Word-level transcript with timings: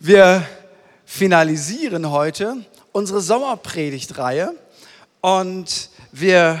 Wir 0.00 0.46
finalisieren 1.06 2.10
heute 2.10 2.58
unsere 2.92 3.22
Sommerpredigtreihe 3.22 4.54
und 5.22 5.88
wir 6.12 6.60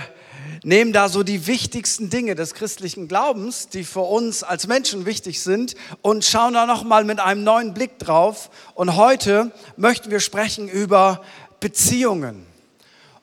nehmen 0.64 0.94
da 0.94 1.10
so 1.10 1.22
die 1.22 1.46
wichtigsten 1.46 2.08
Dinge 2.08 2.36
des 2.36 2.54
christlichen 2.54 3.06
Glaubens, 3.06 3.68
die 3.68 3.84
für 3.84 4.00
uns 4.00 4.42
als 4.42 4.66
Menschen 4.66 5.04
wichtig 5.04 5.42
sind 5.42 5.74
und 6.00 6.24
schauen 6.24 6.54
da 6.54 6.64
noch 6.64 6.84
mal 6.84 7.04
mit 7.04 7.20
einem 7.20 7.44
neuen 7.44 7.74
Blick 7.74 7.98
drauf 7.98 8.48
und 8.74 8.96
heute 8.96 9.52
möchten 9.76 10.10
wir 10.10 10.20
sprechen 10.20 10.66
über 10.66 11.22
Beziehungen. 11.60 12.46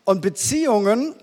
Und 0.04 0.22
Beziehungen 0.22 1.16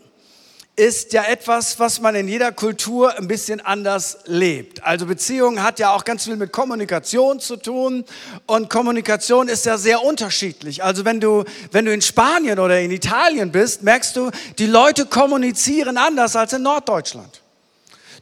ist 0.74 1.12
ja 1.12 1.24
etwas, 1.24 1.78
was 1.78 2.00
man 2.00 2.14
in 2.14 2.28
jeder 2.28 2.50
Kultur 2.50 3.16
ein 3.18 3.28
bisschen 3.28 3.60
anders 3.60 4.18
lebt. 4.24 4.82
Also 4.84 5.04
Beziehung 5.04 5.62
hat 5.62 5.78
ja 5.78 5.92
auch 5.92 6.04
ganz 6.04 6.24
viel 6.24 6.36
mit 6.36 6.50
Kommunikation 6.50 7.40
zu 7.40 7.56
tun 7.56 8.04
und 8.46 8.70
Kommunikation 8.70 9.48
ist 9.48 9.66
ja 9.66 9.76
sehr 9.76 10.02
unterschiedlich. 10.02 10.82
Also 10.82 11.04
wenn 11.04 11.20
du, 11.20 11.44
wenn 11.72 11.84
du 11.84 11.92
in 11.92 12.00
Spanien 12.00 12.58
oder 12.58 12.80
in 12.80 12.90
Italien 12.90 13.52
bist, 13.52 13.82
merkst 13.82 14.16
du, 14.16 14.30
die 14.58 14.66
Leute 14.66 15.04
kommunizieren 15.04 15.98
anders 15.98 16.36
als 16.36 16.54
in 16.54 16.62
Norddeutschland. 16.62 17.42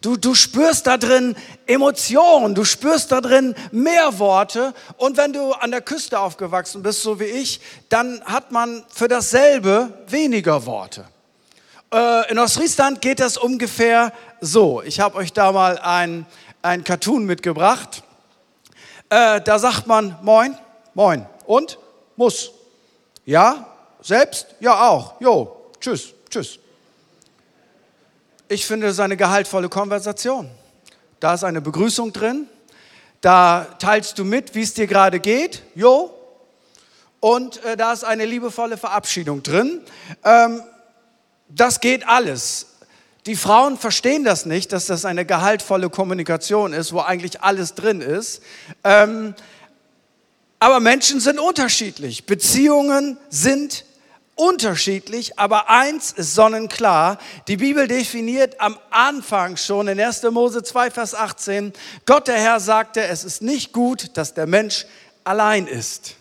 Du, 0.01 0.17
du 0.17 0.35
spürst 0.35 0.87
da 0.87 0.97
drin 0.97 1.37
Emotionen, 1.67 2.55
du 2.55 2.65
spürst 2.65 3.13
da 3.13 3.21
drin 3.21 3.55
mehr 3.71 4.19
Worte. 4.19 4.75
Und 4.97 5.19
wenn 5.19 5.33
du 5.33 5.53
an 5.53 5.71
der 5.71 5.83
Küste 5.83 6.19
aufgewachsen 6.19 6.83
bist, 6.83 7.03
so 7.03 7.21
wie 7.21 7.25
ich, 7.25 7.61
dann 7.91 8.25
hat 8.25 8.51
man 8.51 8.83
für 8.93 9.09
dasselbe 9.09 9.93
weniger 10.09 10.65
Worte. 10.65 11.05
Äh, 11.93 12.31
in 12.31 12.39
Ostfriesland 12.39 13.01
geht 13.01 13.19
das 13.19 13.37
ungefähr 13.37 14.13
so. 14.41 14.81
Ich 14.83 15.01
habe 15.01 15.17
euch 15.17 15.33
da 15.33 15.51
mal 15.51 15.79
ein, 15.79 16.25
ein 16.63 16.85
Cartoon 16.85 17.25
mitgebracht. 17.25 18.05
Äh, 19.09 19.41
da 19.41 19.59
sagt 19.59 19.89
man 19.89 20.17
Moin, 20.23 20.57
Moin 20.95 21.27
und 21.47 21.79
muss. 22.15 22.53
Ja, 23.25 23.67
selbst? 24.01 24.47
Ja, 24.61 24.89
auch. 24.89 25.21
Jo, 25.21 25.73
tschüss, 25.81 26.15
tschüss. 26.31 26.61
Ich 28.49 28.67
finde, 28.67 28.87
das 28.87 28.95
ist 28.95 29.01
eine 29.01 29.17
gehaltvolle 29.17 29.69
Konversation. 29.69 30.49
Da 31.19 31.35
ist 31.35 31.45
eine 31.45 31.61
Begrüßung 31.61 32.13
drin. 32.13 32.49
Da 33.21 33.67
teilst 33.79 34.19
du 34.19 34.25
mit, 34.25 34.55
wie 34.55 34.63
es 34.63 34.75
dir 34.75 34.87
gerade 34.87 35.19
geht. 35.19 35.63
Jo. 35.75 36.15
Und 37.19 37.63
äh, 37.65 37.77
da 37.77 37.93
ist 37.93 38.05
eine 38.05 38.25
liebevolle 38.25 38.77
Verabschiedung 38.77 39.43
drin. 39.43 39.83
Ähm, 40.25 40.63
das 41.55 41.81
geht 41.81 42.07
alles. 42.07 42.67
Die 43.27 43.37
Frauen 43.37 43.77
verstehen 43.77 44.25
das 44.25 44.47
nicht, 44.47 44.73
dass 44.73 44.87
das 44.87 45.05
eine 45.05 45.27
gehaltvolle 45.27 45.91
Kommunikation 45.91 46.73
ist, 46.73 46.93
wo 46.93 47.01
eigentlich 47.01 47.43
alles 47.43 47.75
drin 47.75 48.01
ist. 48.01 48.43
Ähm, 48.83 49.35
aber 50.59 50.81
Menschen 50.81 51.21
sind 51.21 51.39
unterschiedlich. 51.39 52.27
Beziehungen 52.27 53.19
sind 53.29 53.85
unterschiedlich, 54.41 55.39
aber 55.39 55.69
eins 55.69 56.13
ist 56.13 56.35
sonnenklar. 56.35 57.19
Die 57.47 57.59
Bibel 57.59 57.87
definiert 57.87 58.59
am 58.59 58.79
Anfang 58.91 59.59
schon 59.59 59.89
in 59.89 60.01
1. 60.01 60.23
Mose 60.31 60.63
2, 60.63 60.91
Vers 60.91 61.15
18, 61.15 61.75
Gott 62.07 62.27
der 62.27 62.39
Herr 62.39 62.59
sagte, 62.59 63.03
es 63.03 63.25
ist 63.25 63.43
nicht 63.43 63.73
gut, 63.73 64.17
dass 64.17 64.33
der 64.33 64.47
Mensch 64.47 64.87
allein 65.25 65.67
ist. 65.67 66.17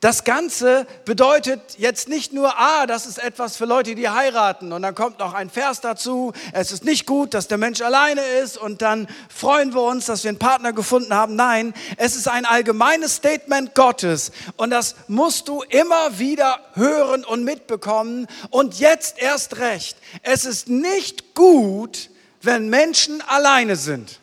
Das 0.00 0.22
Ganze 0.22 0.86
bedeutet 1.04 1.60
jetzt 1.76 2.08
nicht 2.08 2.32
nur, 2.32 2.56
ah, 2.56 2.86
das 2.86 3.04
ist 3.04 3.18
etwas 3.18 3.56
für 3.56 3.64
Leute, 3.64 3.96
die 3.96 4.08
heiraten 4.08 4.72
und 4.72 4.82
dann 4.82 4.94
kommt 4.94 5.18
noch 5.18 5.34
ein 5.34 5.50
Vers 5.50 5.80
dazu, 5.80 6.32
es 6.52 6.70
ist 6.70 6.84
nicht 6.84 7.04
gut, 7.04 7.34
dass 7.34 7.48
der 7.48 7.58
Mensch 7.58 7.80
alleine 7.80 8.20
ist 8.20 8.58
und 8.58 8.80
dann 8.80 9.08
freuen 9.28 9.74
wir 9.74 9.82
uns, 9.82 10.06
dass 10.06 10.22
wir 10.22 10.28
einen 10.28 10.38
Partner 10.38 10.72
gefunden 10.72 11.12
haben. 11.12 11.34
Nein, 11.34 11.74
es 11.96 12.14
ist 12.14 12.28
ein 12.28 12.44
allgemeines 12.44 13.16
Statement 13.16 13.74
Gottes 13.74 14.30
und 14.56 14.70
das 14.70 14.94
musst 15.08 15.48
du 15.48 15.62
immer 15.62 16.20
wieder 16.20 16.60
hören 16.74 17.24
und 17.24 17.42
mitbekommen 17.42 18.28
und 18.50 18.78
jetzt 18.78 19.18
erst 19.18 19.58
recht. 19.58 19.96
Es 20.22 20.44
ist 20.44 20.68
nicht 20.68 21.34
gut, 21.34 22.10
wenn 22.40 22.68
Menschen 22.68 23.20
alleine 23.26 23.74
sind. 23.74 24.20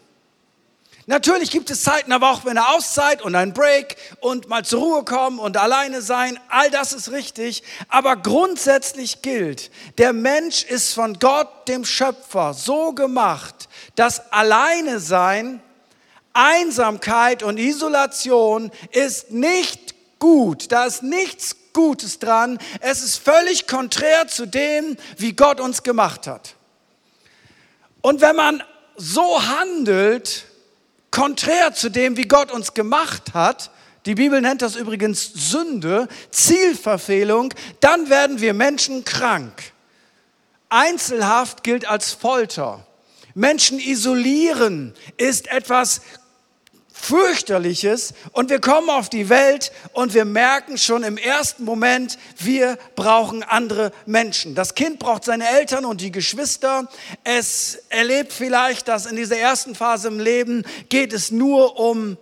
Natürlich 1.07 1.51
gibt 1.51 1.69
es 1.69 1.83
Zeiten, 1.83 2.11
aber 2.11 2.31
auch 2.31 2.43
eine 2.45 2.69
Auszeit 2.69 3.21
und 3.21 3.35
ein 3.35 3.53
Break 3.53 3.95
und 4.21 4.49
mal 4.49 4.65
zur 4.65 4.79
Ruhe 4.79 5.03
kommen 5.03 5.37
und 5.37 5.55
alleine 5.55 6.01
sein. 6.01 6.39
All 6.49 6.71
das 6.71 6.93
ist 6.93 7.11
richtig. 7.11 7.61
Aber 7.89 8.15
grundsätzlich 8.15 9.21
gilt, 9.21 9.69
der 9.99 10.13
Mensch 10.13 10.63
ist 10.63 10.93
von 10.93 11.19
Gott, 11.19 11.67
dem 11.67 11.85
Schöpfer, 11.85 12.55
so 12.55 12.93
gemacht, 12.93 13.69
dass 13.95 14.31
alleine 14.31 14.99
sein, 14.99 15.61
Einsamkeit 16.33 17.43
und 17.43 17.57
Isolation 17.59 18.71
ist 18.91 19.29
nicht 19.29 19.93
gut. 20.17 20.71
Da 20.71 20.85
ist 20.85 21.03
nichts 21.03 21.55
Gutes 21.71 22.17
dran. 22.17 22.57
Es 22.79 23.03
ist 23.03 23.17
völlig 23.17 23.67
konträr 23.67 24.27
zu 24.27 24.47
dem, 24.47 24.97
wie 25.17 25.33
Gott 25.33 25.61
uns 25.61 25.83
gemacht 25.83 26.25
hat. 26.25 26.55
Und 28.01 28.21
wenn 28.21 28.35
man 28.35 28.63
so 28.97 29.41
handelt, 29.47 30.45
konträr 31.15 31.73
zu 31.73 31.89
dem, 31.89 32.17
wie 32.17 32.27
Gott 32.27 32.51
uns 32.51 32.73
gemacht 32.73 33.33
hat, 33.33 33.71
die 34.05 34.15
Bibel 34.15 34.41
nennt 34.41 34.61
das 34.61 34.75
übrigens 34.75 35.31
Sünde, 35.33 36.09
Zielverfehlung, 36.29 37.53
dann 37.79 38.09
werden 38.09 38.41
wir 38.41 38.53
Menschen 38.53 39.05
krank. 39.05 39.71
Einzelhaft 40.67 41.63
gilt 41.63 41.87
als 41.87 42.11
Folter. 42.11 42.85
Menschen 43.33 43.79
isolieren 43.79 44.93
ist 45.15 45.47
etwas 45.47 46.01
fürchterliches 46.97 48.13
und 48.31 48.49
wir 48.49 48.59
kommen 48.59 48.89
auf 48.89 49.09
die 49.09 49.29
Welt 49.29 49.71
und 49.91 50.13
wir 50.13 50.25
merken 50.25 50.77
schon 50.77 51.03
im 51.03 51.17
ersten 51.17 51.65
Moment, 51.65 52.17
wir 52.37 52.79
brauchen 52.95 53.43
andere 53.43 53.91
Menschen. 54.05 54.55
Das 54.55 54.75
Kind 54.75 54.97
braucht 54.97 55.25
seine 55.25 55.47
Eltern 55.47 55.85
und 55.85 56.01
die 56.01 56.11
Geschwister. 56.11 56.89
Es 57.23 57.79
erlebt 57.89 58.31
vielleicht, 58.31 58.87
dass 58.87 59.05
in 59.05 59.17
dieser 59.17 59.37
ersten 59.37 59.75
Phase 59.75 60.07
im 60.07 60.19
Leben 60.19 60.63
geht 60.89 61.11
es 61.13 61.31
nur 61.31 61.77
um 61.79 62.17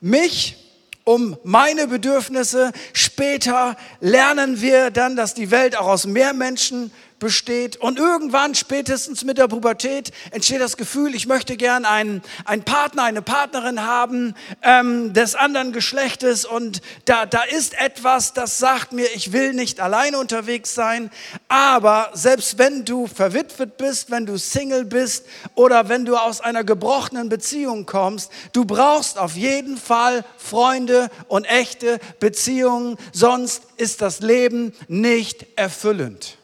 mich, 0.00 0.56
um 1.04 1.38
meine 1.44 1.86
Bedürfnisse. 1.86 2.72
Später 2.92 3.76
lernen 4.00 4.60
wir 4.60 4.90
dann, 4.90 5.14
dass 5.14 5.34
die 5.34 5.52
Welt 5.52 5.78
auch 5.78 5.86
aus 5.86 6.04
mehr 6.04 6.34
Menschen 6.34 6.90
besteht. 7.18 7.76
Und 7.76 7.98
irgendwann, 7.98 8.54
spätestens 8.54 9.24
mit 9.24 9.38
der 9.38 9.48
Pubertät, 9.48 10.12
entsteht 10.30 10.60
das 10.60 10.76
Gefühl, 10.76 11.14
ich 11.14 11.26
möchte 11.26 11.56
gern 11.56 11.84
einen, 11.84 12.22
einen 12.44 12.62
Partner, 12.62 13.04
eine 13.04 13.22
Partnerin 13.22 13.84
haben 13.84 14.34
ähm, 14.62 15.12
des 15.12 15.34
anderen 15.34 15.72
Geschlechtes. 15.72 16.44
Und 16.44 16.82
da, 17.04 17.26
da 17.26 17.42
ist 17.42 17.78
etwas, 17.80 18.32
das 18.32 18.58
sagt 18.58 18.92
mir, 18.92 19.06
ich 19.14 19.32
will 19.32 19.52
nicht 19.52 19.80
alleine 19.80 20.18
unterwegs 20.18 20.74
sein. 20.74 21.10
Aber 21.48 22.10
selbst 22.12 22.58
wenn 22.58 22.84
du 22.84 23.06
verwitwet 23.06 23.76
bist, 23.76 24.10
wenn 24.10 24.26
du 24.26 24.36
Single 24.36 24.84
bist 24.84 25.26
oder 25.54 25.88
wenn 25.88 26.04
du 26.04 26.16
aus 26.16 26.40
einer 26.40 26.64
gebrochenen 26.64 27.28
Beziehung 27.28 27.86
kommst, 27.86 28.30
du 28.52 28.64
brauchst 28.64 29.18
auf 29.18 29.36
jeden 29.36 29.76
Fall 29.76 30.24
Freunde 30.36 31.10
und 31.28 31.44
echte 31.44 31.98
Beziehungen, 32.20 32.96
sonst 33.12 33.62
ist 33.76 34.02
das 34.02 34.20
Leben 34.20 34.72
nicht 34.88 35.46
erfüllend. 35.56 36.38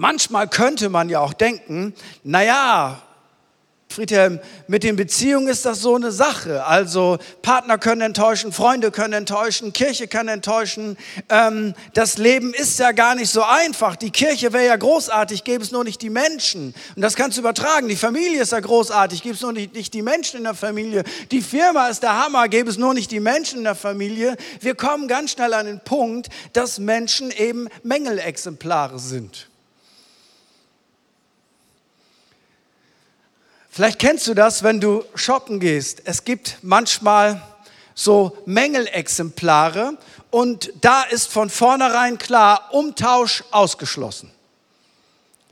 Manchmal 0.00 0.46
könnte 0.46 0.90
man 0.90 1.08
ja 1.08 1.18
auch 1.18 1.32
denken, 1.32 1.92
naja, 2.22 3.02
Friedhelm, 3.88 4.38
mit 4.68 4.84
den 4.84 4.94
Beziehungen 4.94 5.48
ist 5.48 5.64
das 5.64 5.80
so 5.80 5.96
eine 5.96 6.12
Sache. 6.12 6.64
Also 6.64 7.18
Partner 7.42 7.78
können 7.78 8.02
enttäuschen, 8.02 8.52
Freunde 8.52 8.92
können 8.92 9.14
enttäuschen, 9.14 9.72
Kirche 9.72 10.06
kann 10.06 10.28
enttäuschen. 10.28 10.96
Ähm, 11.28 11.74
das 11.94 12.16
Leben 12.16 12.54
ist 12.54 12.78
ja 12.78 12.92
gar 12.92 13.16
nicht 13.16 13.30
so 13.30 13.42
einfach. 13.42 13.96
Die 13.96 14.12
Kirche 14.12 14.52
wäre 14.52 14.66
ja 14.66 14.76
großartig, 14.76 15.42
gäbe 15.42 15.64
es 15.64 15.72
nur 15.72 15.82
nicht 15.82 16.00
die 16.00 16.10
Menschen. 16.10 16.74
Und 16.94 17.02
das 17.02 17.16
kannst 17.16 17.36
du 17.36 17.40
übertragen. 17.40 17.88
Die 17.88 17.96
Familie 17.96 18.42
ist 18.42 18.52
ja 18.52 18.60
großartig, 18.60 19.24
gäbe 19.24 19.34
es 19.34 19.42
nur 19.42 19.52
nicht, 19.52 19.74
nicht 19.74 19.92
die 19.94 20.02
Menschen 20.02 20.36
in 20.36 20.44
der 20.44 20.54
Familie. 20.54 21.02
Die 21.32 21.42
Firma 21.42 21.88
ist 21.88 22.04
der 22.04 22.22
Hammer, 22.22 22.46
gäbe 22.46 22.70
es 22.70 22.78
nur 22.78 22.94
nicht 22.94 23.10
die 23.10 23.18
Menschen 23.18 23.58
in 23.58 23.64
der 23.64 23.74
Familie. 23.74 24.36
Wir 24.60 24.76
kommen 24.76 25.08
ganz 25.08 25.32
schnell 25.32 25.52
an 25.54 25.66
den 25.66 25.80
Punkt, 25.80 26.28
dass 26.52 26.78
Menschen 26.78 27.32
eben 27.32 27.68
Mängelexemplare 27.82 29.00
sind. 29.00 29.48
Vielleicht 33.78 34.00
kennst 34.00 34.26
du 34.26 34.34
das, 34.34 34.64
wenn 34.64 34.80
du 34.80 35.04
shoppen 35.14 35.60
gehst. 35.60 36.02
Es 36.04 36.24
gibt 36.24 36.58
manchmal 36.62 37.40
so 37.94 38.36
Mängelexemplare 38.44 39.96
und 40.30 40.72
da 40.80 41.04
ist 41.04 41.30
von 41.30 41.48
vornherein 41.48 42.18
klar, 42.18 42.70
Umtausch 42.72 43.44
ausgeschlossen. 43.52 44.32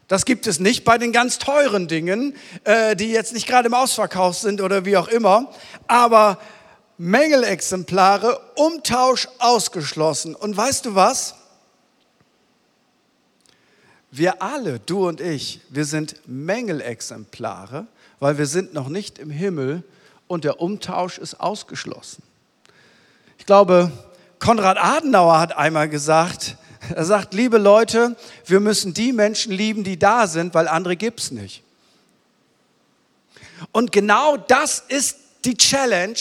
Das 0.09 0.25
gibt 0.25 0.49
es 0.49 0.59
nicht 0.59 0.83
bei 0.83 0.99
den 0.99 1.13
ganz 1.13 1.39
teuren 1.39 1.87
Dingen, 1.87 2.35
äh, 2.65 2.97
die 2.97 3.13
jetzt 3.13 3.33
nicht 3.33 3.47
gerade 3.47 3.69
im 3.69 3.75
Ausverkauf 3.75 4.37
sind 4.37 4.61
oder 4.61 4.85
wie 4.85 4.97
auch 4.97 5.07
immer. 5.07 5.53
Aber 5.87 6.39
Mängelexemplare, 6.99 8.41
Umtausch 8.57 9.29
ausgeschlossen. 9.39 10.35
Und 10.35 10.57
weißt 10.57 10.87
du 10.87 10.97
was? 10.97 11.37
Wir 14.11 14.43
alle, 14.43 14.81
du 14.81 15.07
und 15.07 15.21
ich, 15.21 15.61
wir 15.69 15.85
sind 15.85 16.17
Mängelexemplare 16.27 17.87
weil 18.21 18.39
wir 18.39 18.47
sind 18.47 18.75
noch 18.75 18.89
nicht 18.89 19.19
im 19.19 19.31
Himmel 19.31 19.83
und 20.27 20.45
der 20.45 20.61
Umtausch 20.61 21.19
ist 21.19 21.41
ausgeschlossen. 21.41 22.23
Ich 23.39 23.47
glaube, 23.47 23.93
Konrad 24.39 24.79
Adenauer 24.79 25.39
hat 25.39 25.57
einmal 25.57 25.89
gesagt, 25.89 26.57
er 26.95 27.05
sagt, 27.05 27.35
liebe 27.35 27.59
Leute, 27.59 28.17
wir 28.45 28.61
müssen 28.61 28.95
die 28.95 29.13
Menschen 29.13 29.53
lieben, 29.53 29.85
die 29.85 29.99
da 29.99 30.27
sind, 30.27 30.55
weil 30.55 30.69
andere 30.69 30.97
gibt 30.97 31.21
es 31.21 31.31
nicht. 31.31 31.63
Und 33.73 33.93
genau 33.93 34.37
das 34.37 34.85
ist 34.89 35.19
die 35.45 35.57
Challenge 35.57 36.19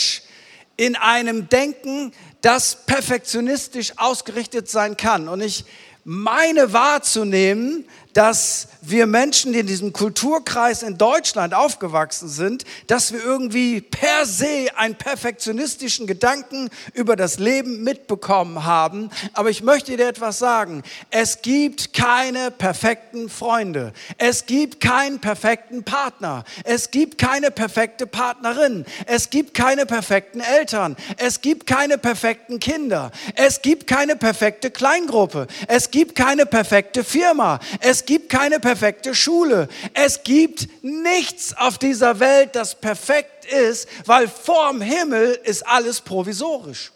in 0.77 0.95
einem 0.95 1.49
Denken, 1.49 2.13
das 2.41 2.85
perfektionistisch 2.85 3.93
ausgerichtet 3.97 4.69
sein 4.69 4.97
kann. 4.97 5.27
Und 5.27 5.41
ich 5.41 5.65
meine 6.03 6.73
wahrzunehmen, 6.73 7.85
dass 8.15 8.69
wir 8.81 9.07
Menschen, 9.07 9.51
die 9.51 9.59
in 9.59 9.67
diesem 9.67 9.91
Kulturkreis 9.91 10.83
in 10.83 10.97
Deutschland 10.97 11.53
aufgewachsen 11.53 12.29
sind, 12.29 12.63
dass 12.87 13.11
wir 13.11 13.21
irgendwie 13.21 13.81
per 13.81 14.25
se 14.25 14.69
einen 14.75 14.95
perfektionistischen 14.95 16.07
Gedanken 16.07 16.69
über 16.93 17.17
das 17.17 17.39
Leben 17.39 17.83
mitbekommen 17.83 18.63
haben. 18.65 19.09
Aber 19.33 19.49
ich 19.49 19.63
möchte 19.63 19.97
dir 19.97 20.07
etwas 20.07 20.39
sagen. 20.39 20.83
Es 21.09 21.41
gibt 21.41 21.93
keine 21.93 22.51
perfekten 22.51 23.29
Freunde. 23.29 23.91
Es 24.17 24.45
gibt 24.45 24.79
keinen 24.79 25.19
perfekten 25.19 25.83
Partner. 25.83 26.45
Es 26.63 26.91
gibt 26.91 27.17
keine 27.17 27.51
perfekte 27.51 28.07
Partnerin. 28.07 28.85
Es 29.07 29.29
gibt 29.29 29.53
keine 29.53 29.85
perfekten 29.85 30.39
Eltern. 30.39 30.95
Es 31.17 31.41
gibt 31.41 31.67
keine 31.67 31.97
perfekten 31.97 32.59
Kinder. 32.61 33.11
Es 33.35 33.61
gibt 33.61 33.87
keine 33.87 34.15
perfekte 34.15 34.71
Kleingruppe. 34.71 35.47
Es 35.67 35.91
gibt 35.91 36.15
keine 36.15 36.45
perfekte 36.45 37.03
Firma. 37.03 37.59
Es 37.81 38.04
gibt 38.05 38.29
keine 38.29 38.59
perfekte 38.59 39.15
Schule. 39.15 39.67
Es 39.93 40.23
gibt 40.23 40.67
nichts 40.83 41.55
auf 41.57 41.77
dieser 41.77 42.19
Welt, 42.19 42.55
das 42.55 42.75
perfekt 42.75 43.45
ist, 43.45 43.87
weil 44.05 44.27
vorm 44.27 44.81
Himmel 44.81 45.39
ist 45.43 45.65
alles 45.67 46.01
provisorisch. 46.01 46.91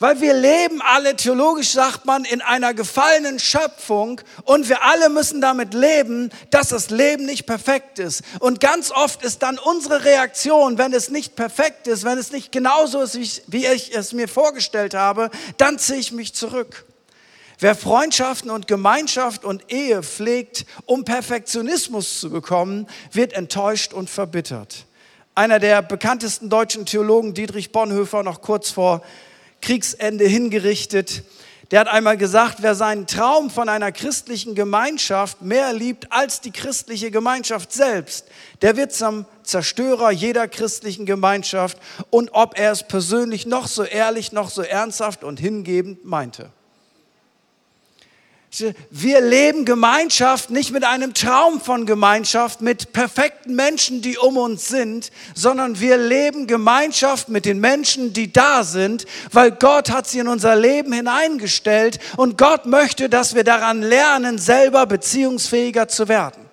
Weil 0.00 0.18
wir 0.22 0.32
leben 0.32 0.80
alle, 0.80 1.14
theologisch 1.14 1.72
sagt 1.72 2.06
man, 2.06 2.24
in 2.24 2.40
einer 2.40 2.72
gefallenen 2.72 3.38
Schöpfung 3.38 4.22
und 4.44 4.70
wir 4.70 4.82
alle 4.82 5.10
müssen 5.10 5.42
damit 5.42 5.74
leben, 5.74 6.30
dass 6.48 6.68
das 6.68 6.88
Leben 6.88 7.26
nicht 7.26 7.44
perfekt 7.44 7.98
ist. 7.98 8.22
Und 8.38 8.60
ganz 8.60 8.90
oft 8.90 9.22
ist 9.22 9.42
dann 9.42 9.58
unsere 9.58 10.06
Reaktion, 10.06 10.78
wenn 10.78 10.94
es 10.94 11.10
nicht 11.10 11.36
perfekt 11.36 11.86
ist, 11.86 12.04
wenn 12.04 12.16
es 12.16 12.32
nicht 12.32 12.50
genauso 12.50 13.02
ist, 13.02 13.42
wie 13.46 13.66
ich 13.66 13.94
es 13.94 14.14
mir 14.14 14.26
vorgestellt 14.26 14.94
habe, 14.94 15.28
dann 15.58 15.78
ziehe 15.78 15.98
ich 15.98 16.12
mich 16.12 16.32
zurück. 16.32 16.86
Wer 17.62 17.74
Freundschaften 17.74 18.50
und 18.50 18.66
Gemeinschaft 18.66 19.44
und 19.44 19.70
Ehe 19.70 20.02
pflegt, 20.02 20.64
um 20.86 21.04
Perfektionismus 21.04 22.18
zu 22.18 22.30
bekommen, 22.30 22.86
wird 23.12 23.34
enttäuscht 23.34 23.92
und 23.92 24.08
verbittert. 24.08 24.86
Einer 25.34 25.58
der 25.58 25.82
bekanntesten 25.82 26.48
deutschen 26.48 26.86
Theologen, 26.86 27.34
Dietrich 27.34 27.70
Bonhoeffer, 27.70 28.22
noch 28.22 28.40
kurz 28.40 28.70
vor 28.70 29.02
Kriegsende 29.60 30.24
hingerichtet, 30.24 31.22
der 31.70 31.80
hat 31.80 31.88
einmal 31.88 32.16
gesagt, 32.16 32.62
wer 32.62 32.74
seinen 32.74 33.06
Traum 33.06 33.50
von 33.50 33.68
einer 33.68 33.92
christlichen 33.92 34.54
Gemeinschaft 34.54 35.42
mehr 35.42 35.74
liebt 35.74 36.10
als 36.10 36.40
die 36.40 36.52
christliche 36.52 37.10
Gemeinschaft 37.10 37.74
selbst, 37.74 38.24
der 38.62 38.78
wird 38.78 38.94
zum 38.94 39.26
Zerstörer 39.42 40.10
jeder 40.10 40.48
christlichen 40.48 41.04
Gemeinschaft 41.04 41.76
und 42.08 42.30
ob 42.32 42.58
er 42.58 42.72
es 42.72 42.88
persönlich 42.88 43.44
noch 43.44 43.68
so 43.68 43.84
ehrlich, 43.84 44.32
noch 44.32 44.48
so 44.48 44.62
ernsthaft 44.62 45.22
und 45.22 45.38
hingebend 45.38 46.06
meinte. 46.06 46.50
Wir 48.90 49.20
leben 49.20 49.64
Gemeinschaft 49.64 50.50
nicht 50.50 50.72
mit 50.72 50.82
einem 50.82 51.14
Traum 51.14 51.60
von 51.60 51.86
Gemeinschaft, 51.86 52.60
mit 52.60 52.92
perfekten 52.92 53.54
Menschen, 53.54 54.02
die 54.02 54.18
um 54.18 54.36
uns 54.36 54.66
sind, 54.66 55.12
sondern 55.36 55.78
wir 55.78 55.96
leben 55.96 56.48
Gemeinschaft 56.48 57.28
mit 57.28 57.44
den 57.44 57.60
Menschen, 57.60 58.12
die 58.12 58.32
da 58.32 58.64
sind, 58.64 59.06
weil 59.30 59.52
Gott 59.52 59.90
hat 59.90 60.08
sie 60.08 60.18
in 60.18 60.26
unser 60.26 60.56
Leben 60.56 60.92
hineingestellt 60.92 62.00
und 62.16 62.38
Gott 62.38 62.66
möchte, 62.66 63.08
dass 63.08 63.36
wir 63.36 63.44
daran 63.44 63.82
lernen, 63.82 64.36
selber 64.36 64.84
beziehungsfähiger 64.86 65.86
zu 65.86 66.08
werden. 66.08 66.44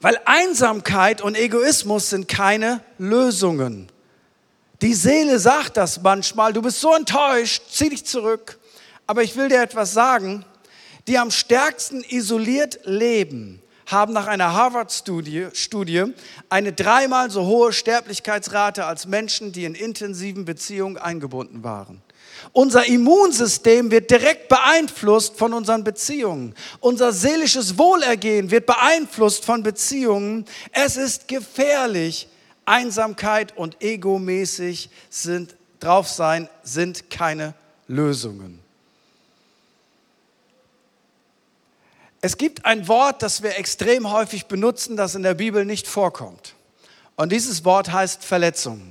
Weil 0.00 0.18
Einsamkeit 0.24 1.20
und 1.20 1.36
Egoismus 1.36 2.08
sind 2.08 2.26
keine 2.26 2.80
Lösungen. 2.96 3.88
Die 4.80 4.94
Seele 4.94 5.38
sagt 5.38 5.76
das 5.76 6.00
manchmal, 6.02 6.54
du 6.54 6.62
bist 6.62 6.80
so 6.80 6.94
enttäuscht, 6.94 7.64
zieh 7.70 7.90
dich 7.90 8.06
zurück. 8.06 8.55
Aber 9.06 9.22
ich 9.22 9.36
will 9.36 9.48
dir 9.48 9.62
etwas 9.62 9.92
sagen, 9.92 10.44
die 11.06 11.18
am 11.18 11.30
stärksten 11.30 12.02
isoliert 12.08 12.80
leben, 12.84 13.62
haben 13.86 14.12
nach 14.12 14.26
einer 14.26 14.52
Harvard-Studie 14.52 15.48
Studie 15.52 16.06
eine 16.48 16.72
dreimal 16.72 17.30
so 17.30 17.46
hohe 17.46 17.72
Sterblichkeitsrate 17.72 18.84
als 18.84 19.06
Menschen, 19.06 19.52
die 19.52 19.64
in 19.64 19.76
intensiven 19.76 20.44
Beziehungen 20.44 20.96
eingebunden 20.96 21.62
waren. 21.62 22.02
Unser 22.52 22.86
Immunsystem 22.86 23.90
wird 23.90 24.10
direkt 24.10 24.48
beeinflusst 24.48 25.38
von 25.38 25.52
unseren 25.52 25.84
Beziehungen. 25.84 26.54
Unser 26.80 27.12
seelisches 27.12 27.78
Wohlergehen 27.78 28.50
wird 28.50 28.66
beeinflusst 28.66 29.44
von 29.44 29.62
Beziehungen. 29.62 30.44
Es 30.72 30.96
ist 30.96 31.28
gefährlich. 31.28 32.28
Einsamkeit 32.64 33.56
und 33.56 33.80
egomäßig 33.80 34.90
sind 35.08 35.54
drauf 35.78 36.08
sein 36.08 36.48
sind 36.64 37.10
keine 37.10 37.54
Lösungen. 37.86 38.65
Es 42.26 42.38
gibt 42.38 42.66
ein 42.66 42.88
Wort, 42.88 43.22
das 43.22 43.44
wir 43.44 43.56
extrem 43.56 44.10
häufig 44.10 44.46
benutzen, 44.46 44.96
das 44.96 45.14
in 45.14 45.22
der 45.22 45.34
Bibel 45.34 45.64
nicht 45.64 45.86
vorkommt. 45.86 46.56
Und 47.14 47.30
dieses 47.30 47.64
Wort 47.64 47.92
heißt 47.92 48.24
Verletzung. 48.24 48.82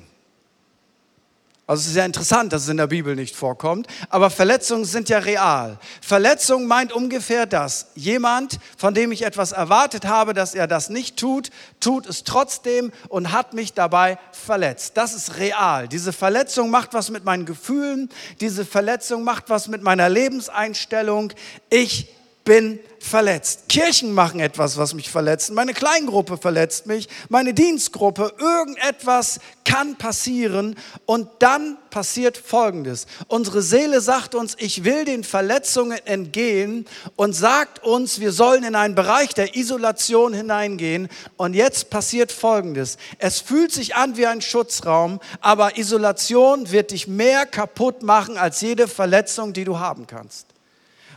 Also 1.67 1.81
es 1.81 1.87
ist 1.87 1.95
ja 1.97 2.05
interessant, 2.05 2.53
dass 2.53 2.61
es 2.63 2.69
in 2.69 2.77
der 2.77 2.87
Bibel 2.87 3.13
nicht 3.13 3.35
vorkommt, 3.35 3.87
aber 4.07 4.29
Verletzungen 4.29 4.85
sind 4.85 5.09
ja 5.09 5.17
real. 5.17 5.79
Verletzung 5.99 6.65
meint 6.65 6.93
ungefähr 6.93 7.45
das. 7.45 7.87
Jemand, 7.95 8.57
von 8.77 8.93
dem 8.93 9.11
ich 9.11 9.23
etwas 9.23 9.51
erwartet 9.51 10.05
habe, 10.05 10.33
dass 10.33 10.55
er 10.55 10.67
das 10.67 10.89
nicht 10.89 11.17
tut, 11.17 11.49
tut 11.81 12.05
es 12.05 12.23
trotzdem 12.23 12.93
und 13.09 13.33
hat 13.33 13.53
mich 13.53 13.73
dabei 13.73 14.17
verletzt. 14.31 14.95
Das 14.95 15.13
ist 15.13 15.39
real. 15.39 15.89
Diese 15.89 16.13
Verletzung 16.13 16.69
macht 16.69 16.93
was 16.93 17.09
mit 17.09 17.25
meinen 17.25 17.45
Gefühlen, 17.45 18.07
diese 18.39 18.63
Verletzung 18.63 19.25
macht 19.25 19.49
was 19.49 19.67
mit 19.67 19.81
meiner 19.81 20.07
Lebenseinstellung. 20.07 21.33
Ich 21.69 22.14
bin 22.45 22.79
verletzt. 22.99 23.69
Kirchen 23.69 24.13
machen 24.13 24.39
etwas, 24.39 24.77
was 24.77 24.93
mich 24.93 25.09
verletzt. 25.09 25.51
Meine 25.51 25.73
Kleingruppe 25.73 26.37
verletzt 26.37 26.85
mich, 26.85 27.07
meine 27.29 27.53
Dienstgruppe, 27.53 28.33
irgendetwas 28.39 29.39
kann 29.63 29.95
passieren 29.95 30.75
und 31.05 31.27
dann 31.39 31.77
passiert 31.89 32.37
Folgendes. 32.37 33.05
Unsere 33.27 33.61
Seele 33.61 34.01
sagt 34.01 34.35
uns, 34.35 34.55
ich 34.59 34.83
will 34.83 35.05
den 35.05 35.23
Verletzungen 35.23 35.99
entgehen 36.05 36.85
und 37.15 37.33
sagt 37.33 37.83
uns, 37.83 38.19
wir 38.19 38.31
sollen 38.31 38.63
in 38.63 38.75
einen 38.75 38.95
Bereich 38.95 39.33
der 39.33 39.55
Isolation 39.55 40.33
hineingehen 40.33 41.09
und 41.37 41.53
jetzt 41.53 41.89
passiert 41.89 42.31
Folgendes. 42.31 42.97
Es 43.19 43.39
fühlt 43.39 43.71
sich 43.71 43.95
an 43.95 44.17
wie 44.17 44.25
ein 44.27 44.41
Schutzraum, 44.41 45.19
aber 45.41 45.77
Isolation 45.77 46.71
wird 46.71 46.91
dich 46.91 47.07
mehr 47.07 47.45
kaputt 47.45 48.03
machen 48.03 48.37
als 48.37 48.61
jede 48.61 48.87
Verletzung, 48.87 49.53
die 49.53 49.63
du 49.63 49.79
haben 49.79 50.07
kannst 50.07 50.54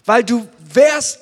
weil 0.09 0.25
du 0.25 0.49
wärst 0.73 1.21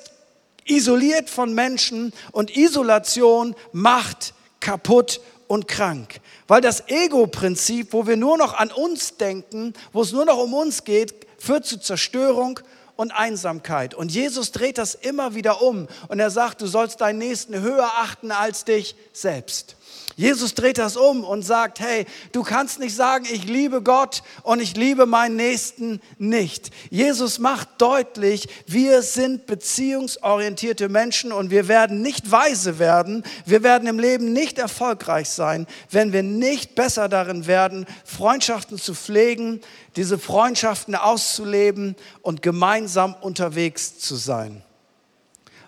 isoliert 0.65 1.29
von 1.29 1.53
Menschen 1.53 2.13
und 2.31 2.55
Isolation 2.55 3.53
macht 3.73 4.33
kaputt 4.61 5.19
und 5.47 5.67
krank. 5.67 6.21
Weil 6.47 6.61
das 6.61 6.87
Ego-Prinzip, 6.87 7.91
wo 7.91 8.07
wir 8.07 8.15
nur 8.15 8.37
noch 8.37 8.53
an 8.53 8.71
uns 8.71 9.17
denken, 9.17 9.73
wo 9.91 10.01
es 10.01 10.13
nur 10.13 10.25
noch 10.25 10.37
um 10.37 10.53
uns 10.53 10.85
geht, 10.85 11.13
führt 11.37 11.65
zu 11.65 11.79
Zerstörung 11.79 12.61
und 12.95 13.11
Einsamkeit. 13.11 13.93
Und 13.93 14.11
Jesus 14.11 14.51
dreht 14.51 14.77
das 14.77 14.95
immer 14.95 15.35
wieder 15.35 15.61
um 15.61 15.87
und 16.07 16.19
er 16.19 16.31
sagt, 16.31 16.61
du 16.61 16.67
sollst 16.67 17.01
deinen 17.01 17.19
Nächsten 17.19 17.59
höher 17.61 17.91
achten 17.97 18.31
als 18.31 18.63
dich 18.63 18.95
selbst. 19.13 19.76
Jesus 20.17 20.55
dreht 20.55 20.79
das 20.79 20.97
um 20.97 21.23
und 21.23 21.43
sagt, 21.43 21.79
hey, 21.79 22.07
du 22.31 22.41
kannst 22.41 22.79
nicht 22.79 22.95
sagen, 22.95 23.27
ich 23.31 23.43
liebe 23.43 23.83
Gott 23.83 24.23
und 24.41 24.59
ich 24.59 24.75
liebe 24.75 25.05
meinen 25.05 25.35
Nächsten 25.35 26.01
nicht. 26.17 26.71
Jesus 26.89 27.37
macht 27.37 27.69
deutlich, 27.77 28.49
wir 28.65 29.03
sind 29.03 29.45
beziehungsorientierte 29.45 30.89
Menschen 30.89 31.31
und 31.31 31.51
wir 31.51 31.67
werden 31.67 32.01
nicht 32.01 32.31
weise 32.31 32.79
werden, 32.79 33.23
wir 33.45 33.61
werden 33.61 33.87
im 33.87 33.99
Leben 33.99 34.33
nicht 34.33 34.57
erfolgreich 34.57 35.29
sein, 35.29 35.67
wenn 35.91 36.11
wir 36.13 36.23
nicht 36.23 36.73
besser 36.73 37.09
darin 37.09 37.45
werden, 37.45 37.85
Freundschaften 38.03 38.79
zu 38.79 38.95
pflegen, 38.95 39.61
diese 39.97 40.17
Freundschaften 40.17 40.95
auszuleben 40.95 41.95
und 42.23 42.41
gemeinsam 42.41 43.13
unterwegs 43.21 43.99
zu 43.99 44.15
sein. 44.15 44.63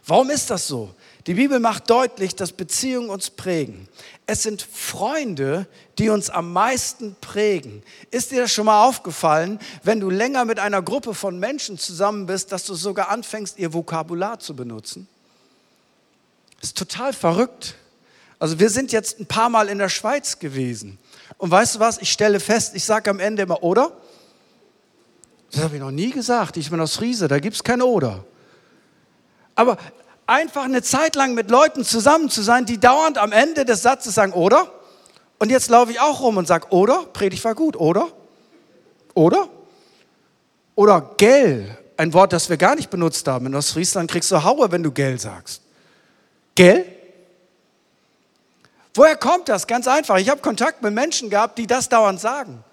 Warum 0.08 0.32
ist 0.32 0.50
das 0.50 0.66
so? 0.66 0.90
Die 1.28 1.36
Bibel 1.36 1.60
macht 1.60 1.88
deutlich, 1.92 2.36
dass 2.36 2.52
Beziehungen 2.52 3.12
uns 3.12 3.30
prägen. 3.30 3.88
Es 4.32 4.44
sind 4.44 4.62
Freunde, 4.62 5.66
die 5.98 6.10
uns 6.10 6.30
am 6.30 6.54
meisten 6.54 7.16
prägen. 7.20 7.82
Ist 8.12 8.30
dir 8.30 8.44
das 8.44 8.54
schon 8.54 8.68
mal 8.68 8.86
aufgefallen, 8.88 9.58
wenn 9.82 10.00
du 10.00 10.12
länger 10.12 10.46
mit 10.46 10.60
einer 10.60 10.84
Gruppe 10.84 11.16
von 11.16 11.40
Menschen 11.40 11.80
zusammen 11.80 12.28
bist, 12.28 12.52
dass 12.52 12.64
du 12.64 12.76
sogar 12.76 13.10
anfängst, 13.10 13.58
ihr 13.58 13.74
Vokabular 13.74 14.38
zu 14.40 14.56
benutzen? 14.56 15.08
Ist 16.62 16.78
total 16.78 17.12
verrückt. 17.12 17.74
Also 18.38 18.60
wir 18.60 18.70
sind 18.70 18.92
jetzt 18.92 19.20
ein 19.20 19.26
paar 19.26 19.50
Mal 19.50 19.68
in 19.68 19.80
der 19.80 19.90
Schweiz 19.90 20.38
gewesen. 20.38 21.00
Und 21.40 21.50
weißt 21.50 21.78
du 21.78 21.80
was, 21.80 21.98
ich 21.98 22.12
stelle 22.12 22.40
fest, 22.40 22.76
ich 22.76 22.86
sage 22.86 23.10
am 23.10 23.20
Ende 23.20 23.42
immer, 23.42 23.64
oder? 23.64 23.98
Das 25.52 25.64
habe 25.64 25.74
ich 25.74 25.82
noch 25.82 25.90
nie 25.90 26.12
gesagt. 26.12 26.56
Ich 26.58 26.70
bin 26.70 26.80
aus 26.80 26.98
Friese, 26.98 27.28
da 27.28 27.40
gibt 27.40 27.56
es 27.56 27.64
kein 27.64 27.82
Oder. 27.82 28.24
Aber 29.56 29.80
einfach 30.30 30.64
eine 30.64 30.82
Zeit 30.84 31.16
lang 31.16 31.34
mit 31.34 31.50
Leuten 31.50 31.84
zusammen 31.84 32.30
zu 32.30 32.42
sein, 32.42 32.66
die 32.66 32.80
dauernd 32.80 33.18
am 33.18 33.32
Ende 33.32 33.66
des 33.66 33.82
Satzes 33.82 34.16
sagen, 34.16 34.34
oder? 34.34 34.72
Und 35.40 35.50
jetzt 35.50 35.70
laufe 35.70 35.92
ich 35.92 36.00
auch 36.00 36.22
rum 36.22 36.38
und 36.38 36.48
sage, 36.48 36.68
oder? 36.70 37.06
Predigt 37.14 37.44
war 37.44 37.56
gut, 37.56 37.76
oder? 37.76 38.08
Oder? 39.16 39.50
Oder 40.76 41.16
gell, 41.18 41.78
ein 41.98 42.14
Wort, 42.14 42.32
das 42.32 42.50
wir 42.50 42.58
gar 42.58 42.76
nicht 42.76 42.90
benutzt 42.90 43.28
haben. 43.28 43.48
In 43.48 43.56
Ostfriesland 43.56 44.10
kriegst 44.10 44.32
du 44.32 44.44
Haue, 44.44 44.72
wenn 44.72 44.84
du 44.84 44.92
gell 44.92 45.20
sagst. 45.20 45.62
Gell? 46.56 46.86
Woher 48.94 49.16
kommt 49.16 49.50
das? 49.50 49.66
Ganz 49.66 49.88
einfach. 49.88 50.18
Ich 50.18 50.30
habe 50.30 50.42
Kontakt 50.42 50.82
mit 50.82 50.94
Menschen 50.94 51.30
gehabt, 51.30 51.58
die 51.58 51.68
das 51.68 51.90
dauernd 51.90 52.20
sagen. 52.20 52.64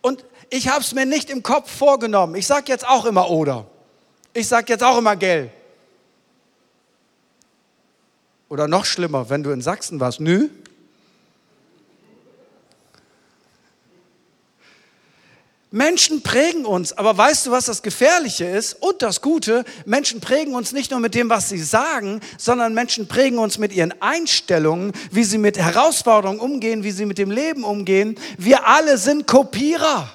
Und 0.00 0.24
ich 0.50 0.68
habe 0.68 0.80
es 0.80 0.94
mir 0.94 1.06
nicht 1.06 1.30
im 1.30 1.42
Kopf 1.42 1.70
vorgenommen. 1.70 2.34
Ich 2.34 2.46
sage 2.46 2.64
jetzt 2.68 2.86
auch 2.86 3.04
immer 3.04 3.30
oder. 3.30 3.66
Ich 4.32 4.48
sage 4.48 4.72
jetzt 4.72 4.82
auch 4.82 4.98
immer 4.98 5.16
gell. 5.16 5.50
Oder 8.48 8.68
noch 8.68 8.84
schlimmer, 8.84 9.30
wenn 9.30 9.42
du 9.42 9.50
in 9.50 9.62
Sachsen 9.62 10.00
warst, 10.00 10.20
nü. 10.20 10.48
Menschen 15.74 16.22
prägen 16.22 16.66
uns, 16.66 16.92
aber 16.92 17.18
weißt 17.18 17.46
du, 17.46 17.50
was 17.50 17.66
das 17.66 17.82
Gefährliche 17.82 18.44
ist 18.44 18.74
und 18.80 19.02
das 19.02 19.20
Gute? 19.20 19.64
Menschen 19.86 20.20
prägen 20.20 20.54
uns 20.54 20.70
nicht 20.70 20.92
nur 20.92 21.00
mit 21.00 21.16
dem, 21.16 21.30
was 21.30 21.48
sie 21.48 21.58
sagen, 21.58 22.20
sondern 22.38 22.74
Menschen 22.74 23.08
prägen 23.08 23.38
uns 23.40 23.58
mit 23.58 23.72
ihren 23.72 23.92
Einstellungen, 24.00 24.92
wie 25.10 25.24
sie 25.24 25.36
mit 25.36 25.58
Herausforderungen 25.58 26.38
umgehen, 26.38 26.84
wie 26.84 26.92
sie 26.92 27.06
mit 27.06 27.18
dem 27.18 27.32
Leben 27.32 27.64
umgehen. 27.64 28.14
Wir 28.38 28.68
alle 28.68 28.98
sind 28.98 29.26
Kopierer. 29.26 30.08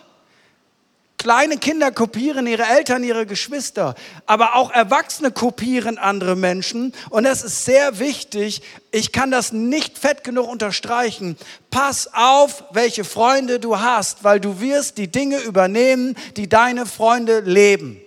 Kleine 1.19 1.57
Kinder 1.57 1.91
kopieren 1.91 2.47
ihre 2.47 2.63
Eltern, 2.63 3.03
ihre 3.03 3.25
Geschwister, 3.25 3.93
aber 4.25 4.55
auch 4.55 4.71
Erwachsene 4.71 5.31
kopieren 5.31 5.97
andere 5.97 6.37
Menschen. 6.37 6.93
Und 7.09 7.25
das 7.25 7.43
ist 7.43 7.65
sehr 7.65 7.99
wichtig. 7.99 8.61
Ich 8.91 9.11
kann 9.11 9.29
das 9.29 9.51
nicht 9.51 9.99
fett 9.99 10.23
genug 10.23 10.47
unterstreichen. 10.47 11.37
Pass 11.71 12.09
auf, 12.13 12.63
welche 12.71 13.03
Freunde 13.03 13.59
du 13.59 13.81
hast, 13.81 14.23
weil 14.23 14.39
du 14.39 14.61
wirst 14.61 14.97
die 14.97 15.11
Dinge 15.11 15.39
übernehmen, 15.39 16.15
die 16.37 16.47
deine 16.47 16.85
Freunde 16.85 17.41
leben. 17.41 17.99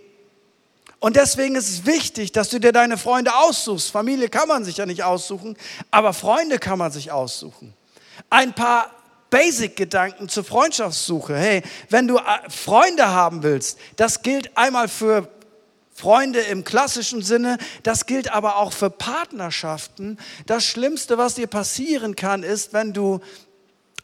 Und 0.99 1.17
deswegen 1.17 1.55
ist 1.55 1.69
es 1.69 1.85
wichtig, 1.85 2.33
dass 2.33 2.49
du 2.49 2.61
dir 2.61 2.73
deine 2.73 2.97
Freunde 2.97 3.35
aussuchst. 3.35 3.91
Familie 3.91 4.31
kann 4.31 4.49
man 4.49 4.65
sich 4.65 4.79
ja 4.79 4.87
nicht 4.87 5.03
aussuchen, 5.05 5.59
aber 5.91 6.15
Freunde 6.15 6.59
kann 6.59 6.79
man 6.79 6.91
sich 6.91 7.13
aussuchen. 7.13 7.75
Ein 8.31 8.55
paar 8.55 8.91
Basic-Gedanken 9.33 10.29
zur 10.29 10.45
Freundschaftssuche. 10.45 11.35
Hey, 11.35 11.63
wenn 11.89 12.07
du 12.07 12.19
äh, 12.19 12.51
Freunde 12.51 13.09
haben 13.09 13.43
willst, 13.43 13.79
das 13.97 14.23
gilt 14.23 14.57
einmal 14.59 14.89
für 14.89 15.27
Freunde 15.95 16.41
im 16.41 16.65
klassischen 16.65 17.23
Sinne, 17.23 17.57
das 17.83 18.07
gilt 18.07 18.31
aber 18.31 18.57
auch 18.59 18.73
für 18.73 18.91
Partnerschaften. 18.91 20.19
Das 20.47 20.65
Schlimmste, 20.65 21.17
was 21.17 21.35
dir 21.35 21.47
passieren 21.47 22.15
kann, 22.15 22.43
ist, 22.43 22.75
wenn 22.75 22.93
du 22.93 23.21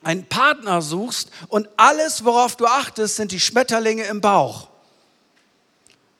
einen 0.02 0.24
Partner 0.24 0.80
suchst 0.80 1.30
und 1.48 1.68
alles, 1.76 2.24
worauf 2.24 2.56
du 2.56 2.64
achtest, 2.64 3.16
sind 3.16 3.30
die 3.30 3.40
Schmetterlinge 3.40 4.04
im 4.04 4.22
Bauch. 4.22 4.68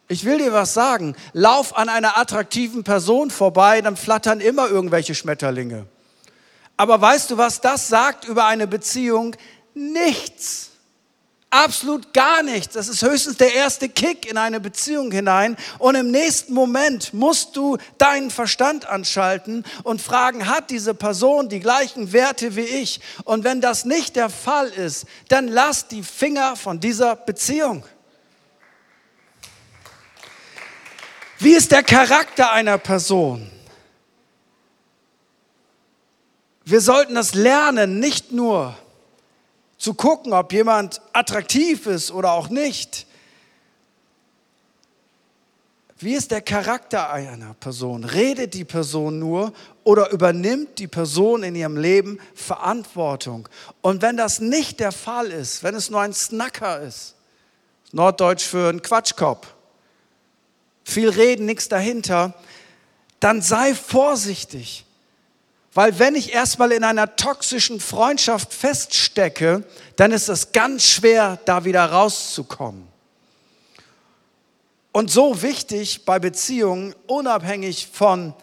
Ich 0.09 0.25
will 0.25 0.39
dir 0.39 0.53
was 0.53 0.75
sagen. 0.75 1.17
Lauf 1.33 1.77
an 1.77 1.89
einer 1.89 2.19
attraktiven 2.19 2.85
Person 2.85 3.31
vorbei, 3.31 3.81
dann 3.81 3.97
flattern 3.97 4.41
immer 4.41 4.69
irgendwelche 4.69 5.15
Schmetterlinge. 5.15 5.87
Aber 6.79 7.01
weißt 7.01 7.33
du, 7.33 7.37
was 7.37 7.61
das 7.61 7.89
sagt 7.89 8.25
über 8.25 8.47
eine 8.47 8.69
Beziehung? 8.69 9.37
Nichts. 9.75 10.71
Absolut 11.51 12.13
gar 12.13 12.43
nichts. 12.45 12.75
Das 12.75 12.89
ist 12.89 13.03
höchstens 13.03 13.37
der 13.37 13.53
erste 13.53 13.89
Kick 13.89 14.31
in 14.31 14.39
eine 14.39 14.61
Beziehung 14.61 15.11
hinein. 15.11 15.57
Und 15.79 15.97
im 15.97 16.13
nächsten 16.13 16.55
Moment 16.55 17.13
musst 17.13 17.57
du 17.57 17.79
deinen 17.97 18.31
Verstand 18.31 18.87
anschalten 18.87 19.65
und 19.83 20.01
fragen, 20.01 20.47
hat 20.47 20.71
diese 20.71 20.95
Person 20.95 21.49
die 21.49 21.59
gleichen 21.59 22.13
Werte 22.13 22.55
wie 22.55 22.61
ich? 22.61 23.01
Und 23.25 23.43
wenn 23.43 23.61
das 23.61 23.85
nicht 23.85 24.15
der 24.15 24.31
Fall 24.31 24.69
ist, 24.69 25.07
dann 25.29 25.49
lass 25.49 25.89
die 25.89 26.05
Finger 26.05 26.55
von 26.55 26.79
dieser 26.79 27.17
Beziehung. 27.17 27.85
Wie 31.41 31.55
ist 31.55 31.73
der 31.73 31.83
Charakter 31.83 32.53
einer 32.53 32.79
Person? 32.79 33.51
Wir 36.71 36.83
sollten 36.83 37.15
das 37.15 37.33
lernen, 37.33 37.99
nicht 37.99 38.31
nur 38.31 38.77
zu 39.79 39.95
gucken, 39.95 40.35
ob 40.35 40.53
jemand 40.53 41.01
attraktiv 41.15 41.87
ist 41.87 42.11
oder 42.11 42.33
auch 42.33 42.51
nicht. 42.51 43.07
Wie 45.99 46.13
ist 46.13 46.31
der 46.31 46.43
Charakter 46.43 47.11
einer 47.11 47.55
Person? 47.55 48.05
Redet 48.05 48.53
die 48.53 48.67
Person 48.67 49.19
nur 49.19 49.55
oder 49.83 50.11
übernimmt 50.11 50.79
die 50.79 50.89
Person 50.89 51.43
in 51.43 51.55
ihrem 51.55 51.79
Leben 51.79 52.21
Verantwortung? 52.35 53.49
Und 53.81 54.03
wenn 54.03 54.19
das 54.19 54.39
nicht 54.39 54.79
der 54.79 54.93
Fall 54.93 55.31
ist, 55.31 55.63
wenn 55.63 55.75
es 55.75 55.89
nur 55.89 56.03
ein 56.03 56.13
Snacker 56.13 56.83
ist, 56.83 57.15
Norddeutsch 57.93 58.45
für 58.45 58.69
einen 58.69 58.83
Quatschkopf, 58.83 59.55
viel 60.85 61.09
reden, 61.09 61.47
nichts 61.47 61.71
dahinter, 61.71 62.35
dann 63.21 63.41
sei 63.41 63.75
vorsichtig. 63.75 64.85
Weil 65.79 65.97
wenn 66.01 66.17
ich 66.17 66.35
erstmal 66.35 66.73
in 66.73 66.83
einer 66.83 67.15
toxischen 67.15 67.79
Freundschaft 67.79 68.53
feststecke, 68.53 69.63
dann 69.95 70.11
ist 70.11 70.29
es 70.29 70.51
ganz 70.51 70.83
schwer, 70.83 71.39
da 71.45 71.65
wieder 71.65 71.85
rauszukommen. 71.85 72.89
Und 74.91 75.09
so 75.09 75.41
wichtig 75.41 76.05
bei 76.05 76.19
Beziehungen, 76.19 76.97
unabhängig 77.07 77.87
von 77.93 78.35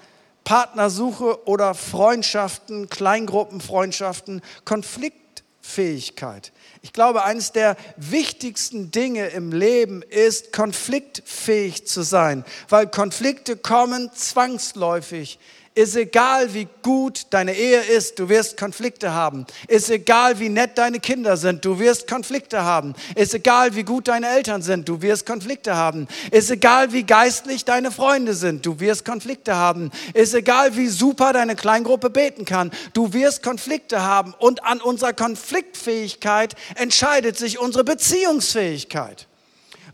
Partnersuche 0.45 1.45
oder 1.45 1.73
Freundschaften, 1.73 2.87
Kleingruppenfreundschaften, 2.87 4.41
Konfliktfähigkeit. 4.63 6.53
Ich 6.83 6.93
glaube, 6.93 7.25
eines 7.25 7.51
der 7.51 7.75
wichtigsten 7.97 8.91
Dinge 8.91 9.27
im 9.27 9.51
Leben 9.51 10.03
ist, 10.03 10.53
konfliktfähig 10.53 11.85
zu 11.85 12.01
sein, 12.03 12.45
weil 12.69 12.87
Konflikte 12.87 13.57
kommen 13.57 14.09
zwangsläufig 14.13 15.37
ist 15.75 15.97
egal, 15.97 16.53
wie 16.53 16.69
gut 16.81 17.27
deine 17.31 17.53
Ehe 17.53 17.81
ist, 17.81 18.17
du 18.17 18.29
wirst 18.29 18.55
Konflikte 18.55 19.13
haben. 19.13 19.45
Ist 19.67 19.89
egal, 19.89 20.39
wie 20.39 20.47
nett 20.47 20.77
deine 20.77 21.01
Kinder 21.01 21.35
sind, 21.35 21.65
du 21.65 21.79
wirst 21.79 22.07
Konflikte 22.07 22.63
haben. 22.63 22.95
Ist 23.15 23.33
egal, 23.33 23.75
wie 23.75 23.83
gut 23.83 24.07
deine 24.07 24.29
Eltern 24.29 24.61
sind, 24.61 24.87
du 24.87 25.01
wirst 25.01 25.25
Konflikte 25.25 25.75
haben. 25.75 26.07
Ist 26.31 26.49
egal, 26.49 26.93
wie 26.93 27.03
geistlich 27.03 27.65
deine 27.65 27.91
Freunde 27.91 28.35
sind, 28.35 28.65
du 28.65 28.79
wirst 28.79 29.03
Konflikte 29.03 29.55
haben. 29.55 29.91
Ist 30.13 30.33
egal, 30.33 30.77
wie 30.77 30.87
super 30.87 31.33
deine 31.33 31.57
Kleingruppe 31.57 32.09
beten 32.09 32.45
kann, 32.45 32.71
du 32.93 33.11
wirst 33.11 33.43
Konflikte 33.43 34.01
haben. 34.01 34.33
Und 34.39 34.63
an 34.63 34.79
unserer 34.79 35.11
Konfliktfähigkeit 35.11 36.55
entscheidet 36.75 37.37
sich 37.37 37.59
unsere 37.59 37.83
Beziehungsfähigkeit. 37.83 39.27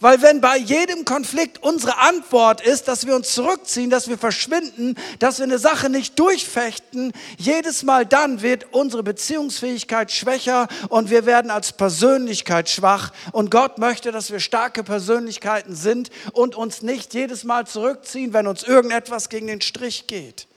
Weil 0.01 0.20
wenn 0.24 0.41
bei 0.41 0.58
jedem 0.58 1.05
Konflikt 1.05 1.62
unsere 1.62 2.00
Antwort 2.00 2.60
ist, 2.60 2.88
dass 2.88 3.05
wir 3.05 3.15
uns 3.15 3.34
zurückziehen, 3.36 3.91
dass 3.91 4.10
wir 4.10 4.17
verschwinden, 4.17 4.96
dass 5.20 5.38
wir 5.38 5.43
eine 5.43 5.60
Sache 5.60 5.91
nicht 5.91 6.17
durchfechten, 6.17 7.13
jedes 7.38 7.84
Mal 7.84 8.08
dann 8.08 8.41
wird 8.41 8.65
unsere 8.72 9.03
Beziehungsfähigkeit 9.03 10.12
schwächer 10.12 10.67
und 10.89 11.12
wir 11.12 11.27
werden 11.27 11.51
als 11.51 11.74
Persönlichkeit 11.74 12.67
schwach. 12.67 13.12
Und 13.31 13.51
Gott 13.51 13.77
möchte, 13.77 14.12
dass 14.12 14.31
wir 14.31 14.39
starke 14.39 14.84
Persönlichkeiten 14.84 15.75
sind 15.75 16.10
und 16.34 16.55
uns 16.55 16.81
nicht 16.81 17.13
jedes 17.13 17.43
Mal 17.43 17.67
zurückziehen, 17.67 18.34
wenn 18.34 18.48
uns 18.48 18.63
irgendetwas 18.63 19.29
gegen 19.29 19.46
den 19.46 19.62
Strich 19.62 20.08
geht. 20.08 20.48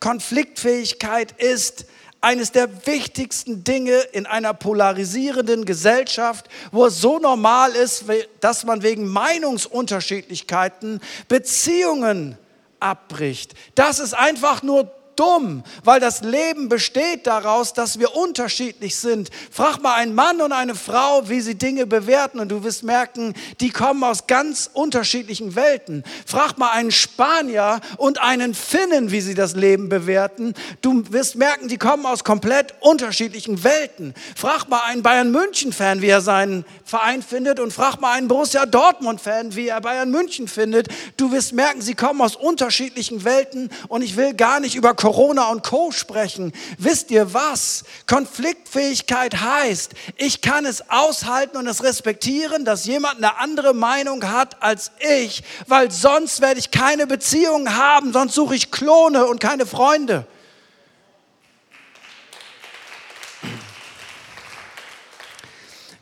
Konfliktfähigkeit 0.00 1.32
ist 1.40 1.84
eines 2.22 2.52
der 2.52 2.86
wichtigsten 2.86 3.64
Dinge 3.64 3.98
in 4.12 4.26
einer 4.26 4.54
polarisierenden 4.54 5.64
Gesellschaft, 5.66 6.48
wo 6.70 6.86
es 6.86 7.00
so 7.00 7.18
normal 7.18 7.72
ist, 7.72 8.04
dass 8.40 8.64
man 8.64 8.82
wegen 8.82 9.08
Meinungsunterschiedlichkeiten 9.08 11.00
Beziehungen 11.28 12.38
abbricht. 12.80 13.54
Das 13.74 13.98
ist 13.98 14.14
einfach 14.14 14.62
nur 14.62 14.90
dumm, 15.16 15.62
weil 15.84 16.00
das 16.00 16.22
Leben 16.22 16.68
besteht 16.68 17.26
daraus, 17.26 17.72
dass 17.72 17.98
wir 17.98 18.14
unterschiedlich 18.16 18.96
sind. 18.96 19.30
Frag 19.50 19.80
mal 19.82 19.94
einen 19.94 20.14
Mann 20.14 20.40
und 20.40 20.52
eine 20.52 20.74
Frau, 20.74 21.28
wie 21.28 21.40
sie 21.40 21.54
Dinge 21.54 21.86
bewerten 21.86 22.40
und 22.40 22.48
du 22.48 22.64
wirst 22.64 22.82
merken, 22.82 23.34
die 23.60 23.70
kommen 23.70 24.02
aus 24.04 24.26
ganz 24.26 24.68
unterschiedlichen 24.72 25.54
Welten. 25.54 26.04
Frag 26.26 26.58
mal 26.58 26.70
einen 26.70 26.90
Spanier 26.90 27.80
und 27.96 28.20
einen 28.20 28.54
Finnen, 28.54 29.10
wie 29.10 29.20
sie 29.20 29.34
das 29.34 29.54
Leben 29.54 29.88
bewerten. 29.88 30.54
Du 30.80 31.04
wirst 31.10 31.36
merken, 31.36 31.68
die 31.68 31.78
kommen 31.78 32.04
aus 32.04 32.24
komplett 32.24 32.74
unterschiedlichen 32.80 33.64
Welten. 33.64 34.14
Frag 34.36 34.68
mal 34.68 34.80
einen 34.80 35.02
Bayern 35.02 35.30
München-Fan, 35.30 36.02
wie 36.02 36.08
er 36.08 36.20
seinen 36.20 36.64
Verein 36.84 37.22
findet 37.22 37.60
und 37.60 37.72
frag 37.72 38.00
mal 38.00 38.12
einen 38.12 38.28
Borussia 38.28 38.66
Dortmund-Fan, 38.66 39.54
wie 39.54 39.68
er 39.68 39.80
Bayern 39.80 40.10
München 40.10 40.48
findet. 40.48 40.88
Du 41.16 41.32
wirst 41.32 41.52
merken, 41.52 41.80
sie 41.80 41.94
kommen 41.94 42.20
aus 42.20 42.36
unterschiedlichen 42.36 43.24
Welten 43.24 43.70
und 43.88 44.02
ich 44.02 44.16
will 44.16 44.34
gar 44.34 44.58
nicht 44.58 44.74
über 44.74 44.94
Corona 44.94 45.11
Corona 45.12 45.50
und 45.50 45.62
Co 45.62 45.92
sprechen. 45.92 46.54
Wisst 46.78 47.10
ihr 47.10 47.34
was? 47.34 47.84
Konfliktfähigkeit 48.06 49.42
heißt, 49.42 49.92
ich 50.16 50.40
kann 50.40 50.64
es 50.64 50.88
aushalten 50.88 51.58
und 51.58 51.66
es 51.66 51.82
respektieren, 51.82 52.64
dass 52.64 52.86
jemand 52.86 53.18
eine 53.18 53.38
andere 53.38 53.74
Meinung 53.74 54.26
hat 54.30 54.62
als 54.62 54.90
ich, 55.00 55.44
weil 55.66 55.90
sonst 55.90 56.40
werde 56.40 56.60
ich 56.60 56.70
keine 56.70 57.06
Beziehung 57.06 57.74
haben, 57.74 58.14
sonst 58.14 58.34
suche 58.34 58.54
ich 58.54 58.70
Klone 58.70 59.26
und 59.26 59.38
keine 59.38 59.66
Freunde. 59.66 60.26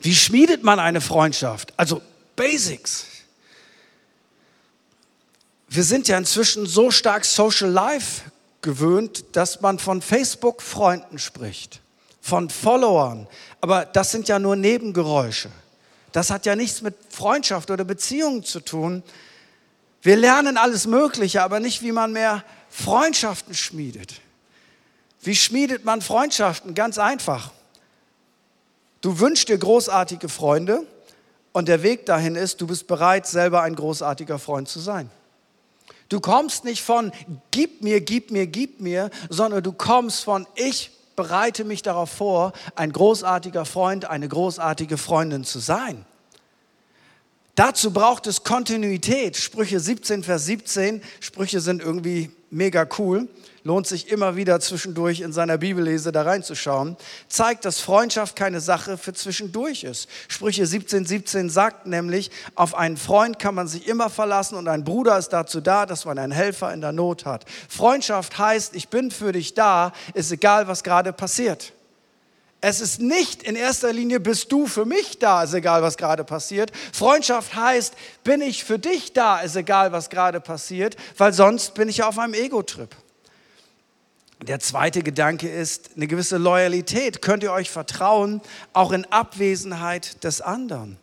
Wie 0.02 0.14
schmiedet 0.14 0.62
man 0.62 0.78
eine 0.78 1.00
Freundschaft? 1.00 1.72
Also 1.76 2.00
Basics. 2.36 3.06
Wir 5.68 5.82
sind 5.82 6.06
ja 6.06 6.16
inzwischen 6.16 6.64
so 6.66 6.92
stark 6.92 7.24
Social 7.24 7.70
Life 7.70 8.29
gewöhnt, 8.62 9.24
dass 9.32 9.60
man 9.60 9.78
von 9.78 10.02
Facebook-Freunden 10.02 11.18
spricht, 11.18 11.80
von 12.20 12.50
Followern. 12.50 13.26
Aber 13.60 13.84
das 13.84 14.10
sind 14.10 14.28
ja 14.28 14.38
nur 14.38 14.56
Nebengeräusche. 14.56 15.50
Das 16.12 16.30
hat 16.30 16.46
ja 16.46 16.56
nichts 16.56 16.82
mit 16.82 16.94
Freundschaft 17.10 17.70
oder 17.70 17.84
Beziehungen 17.84 18.44
zu 18.44 18.60
tun. 18.60 19.02
Wir 20.02 20.16
lernen 20.16 20.56
alles 20.56 20.86
Mögliche, 20.86 21.42
aber 21.42 21.60
nicht, 21.60 21.82
wie 21.82 21.92
man 21.92 22.12
mehr 22.12 22.44
Freundschaften 22.68 23.54
schmiedet. 23.54 24.20
Wie 25.22 25.36
schmiedet 25.36 25.84
man 25.84 26.00
Freundschaften? 26.00 26.74
Ganz 26.74 26.98
einfach. 26.98 27.52
Du 29.00 29.20
wünschst 29.20 29.48
dir 29.48 29.58
großartige 29.58 30.28
Freunde 30.28 30.86
und 31.52 31.68
der 31.68 31.82
Weg 31.82 32.06
dahin 32.06 32.36
ist, 32.36 32.60
du 32.60 32.66
bist 32.66 32.86
bereit, 32.86 33.26
selber 33.26 33.62
ein 33.62 33.74
großartiger 33.74 34.38
Freund 34.38 34.68
zu 34.68 34.80
sein. 34.80 35.10
Du 36.10 36.20
kommst 36.20 36.64
nicht 36.64 36.82
von 36.82 37.12
gib 37.52 37.82
mir, 37.82 38.00
gib 38.00 38.30
mir, 38.30 38.46
gib 38.46 38.80
mir, 38.80 39.10
sondern 39.30 39.62
du 39.62 39.72
kommst 39.72 40.24
von 40.24 40.46
ich 40.56 40.90
bereite 41.16 41.64
mich 41.64 41.82
darauf 41.82 42.10
vor, 42.10 42.52
ein 42.74 42.92
großartiger 42.92 43.64
Freund, 43.64 44.04
eine 44.06 44.28
großartige 44.28 44.98
Freundin 44.98 45.44
zu 45.44 45.60
sein. 45.60 46.04
Dazu 47.54 47.92
braucht 47.92 48.26
es 48.26 48.42
Kontinuität. 48.42 49.36
Sprüche 49.36 49.80
17, 49.80 50.24
Vers 50.24 50.46
17. 50.46 51.02
Sprüche 51.20 51.60
sind 51.60 51.80
irgendwie 51.80 52.30
mega 52.50 52.86
cool 52.98 53.28
lohnt 53.64 53.86
sich 53.86 54.10
immer 54.10 54.36
wieder 54.36 54.60
zwischendurch 54.60 55.20
in 55.20 55.32
seiner 55.32 55.58
Bibellese 55.58 56.12
da 56.12 56.22
reinzuschauen, 56.22 56.96
zeigt, 57.28 57.64
dass 57.64 57.80
Freundschaft 57.80 58.36
keine 58.36 58.60
Sache 58.60 58.96
für 58.96 59.12
zwischendurch 59.12 59.84
ist. 59.84 60.08
Sprüche 60.28 60.66
17, 60.66 61.04
17 61.04 61.50
sagt 61.50 61.86
nämlich, 61.86 62.30
auf 62.54 62.74
einen 62.74 62.96
Freund 62.96 63.38
kann 63.38 63.54
man 63.54 63.68
sich 63.68 63.86
immer 63.86 64.10
verlassen 64.10 64.56
und 64.56 64.68
ein 64.68 64.84
Bruder 64.84 65.18
ist 65.18 65.28
dazu 65.28 65.60
da, 65.60 65.86
dass 65.86 66.04
man 66.04 66.18
einen 66.18 66.32
Helfer 66.32 66.72
in 66.72 66.80
der 66.80 66.92
Not 66.92 67.24
hat. 67.24 67.44
Freundschaft 67.68 68.38
heißt, 68.38 68.74
ich 68.74 68.88
bin 68.88 69.10
für 69.10 69.32
dich 69.32 69.54
da, 69.54 69.92
ist 70.14 70.32
egal, 70.32 70.68
was 70.68 70.82
gerade 70.82 71.12
passiert. 71.12 71.72
Es 72.62 72.80
ist 72.80 73.00
nicht 73.00 73.42
in 73.42 73.56
erster 73.56 73.92
Linie, 73.92 74.20
bist 74.20 74.52
du 74.52 74.66
für 74.66 74.84
mich 74.84 75.18
da, 75.18 75.44
ist 75.44 75.54
egal, 75.54 75.82
was 75.82 75.96
gerade 75.96 76.24
passiert. 76.24 76.72
Freundschaft 76.92 77.54
heißt, 77.54 77.94
bin 78.22 78.42
ich 78.42 78.64
für 78.64 78.78
dich 78.78 79.14
da, 79.14 79.40
ist 79.40 79.56
egal, 79.56 79.92
was 79.92 80.10
gerade 80.10 80.40
passiert, 80.40 80.96
weil 81.16 81.32
sonst 81.32 81.72
bin 81.74 81.88
ich 81.88 82.02
auf 82.02 82.18
einem 82.18 82.34
Ego-Trip. 82.34 82.94
Der 84.42 84.58
zweite 84.58 85.02
Gedanke 85.02 85.48
ist 85.48 85.90
eine 85.96 86.06
gewisse 86.06 86.36
Loyalität. 86.36 87.22
Könnt 87.22 87.42
ihr 87.42 87.52
euch 87.52 87.70
vertrauen, 87.70 88.40
auch 88.72 88.92
in 88.92 89.04
Abwesenheit 89.06 90.22
des 90.24 90.40
anderen? 90.40 90.98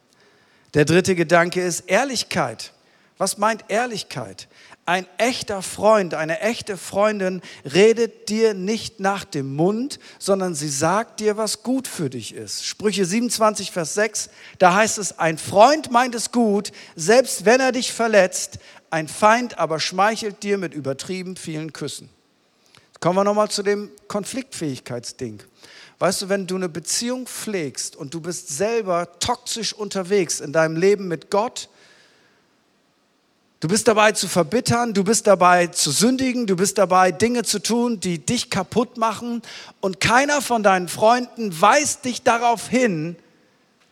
Der 0.74 0.86
dritte 0.86 1.16
Gedanke 1.16 1.62
ist 1.62 1.82
Ehrlichkeit. 1.82 2.74
Was 3.18 3.38
meint 3.38 3.66
Ehrlichkeit? 3.70 4.48
Ein 4.88 5.06
echter 5.17 5.62
Freund, 5.62 6.13
eine 6.13 6.39
echte 6.39 6.77
Freundin 6.77 7.41
redet 7.65 8.29
dir 8.29 8.53
nicht 8.53 9.01
nach 9.01 9.25
dem 9.25 9.53
Mund, 9.53 10.00
sondern 10.17 10.56
sie 10.56 10.70
sagt 10.70 11.20
dir, 11.20 11.36
was 11.36 11.62
gut 11.62 11.89
für 11.89 12.10
dich 12.10 12.34
ist. 12.34 12.65
Sprüche 12.65 13.06
27, 13.06 13.72
Vers 13.72 13.96
6, 13.96 14.29
da 14.60 14.75
heißt 14.75 14.98
es, 14.98 15.20
ein 15.20 15.38
Freund 15.38 15.91
meint 15.91 16.15
es 16.15 16.32
gut, 16.32 16.71
selbst 16.95 17.43
wenn 17.43 17.60
er 17.60 17.73
dich 17.73 17.91
verletzt, 17.91 18.60
ein 18.89 19.10
Feind 19.10 19.60
aber 19.60 19.82
schmeichelt 19.82 20.41
dir 20.41 20.58
mit 20.58 20.73
übertrieben 20.73 21.36
vielen 21.36 21.73
Küssen. 21.73 22.10
Kommen 23.02 23.17
wir 23.17 23.26
nochmal 23.26 23.50
zu 23.50 23.63
dem 23.63 23.91
Konfliktfähigkeitsding. 24.08 25.43
Weißt 26.00 26.21
du, 26.21 26.30
wenn 26.30 26.47
du 26.47 26.56
eine 26.56 26.69
Beziehung 26.69 27.28
pflegst 27.28 27.97
und 27.97 28.13
du 28.13 28.21
bist 28.21 28.56
selber 28.56 29.19
toxisch 29.19 29.73
unterwegs 29.73 30.39
in 30.39 30.54
deinem 30.54 30.78
Leben 30.78 31.10
mit 31.10 31.30
Gott, 31.30 31.67
du 33.60 33.67
bist 33.67 33.88
dabei 33.88 34.12
zu 34.12 34.28
verbittern, 34.28 34.93
du 34.93 35.04
bist 35.04 35.28
dabei 35.28 35.67
zu 35.67 35.91
sündigen, 35.91 36.48
du 36.48 36.56
bist 36.56 36.78
dabei 36.78 37.12
Dinge 37.12 37.43
zu 37.43 37.60
tun, 37.60 38.00
die 38.00 38.26
dich 38.26 38.50
kaputt 38.50 38.98
machen 38.98 39.41
und 39.80 40.00
keiner 40.00 40.41
von 40.41 40.63
deinen 40.63 40.88
Freunden 40.88 41.60
weist 41.60 42.06
dich 42.06 42.24
darauf 42.24 42.67
hin, 42.67 43.15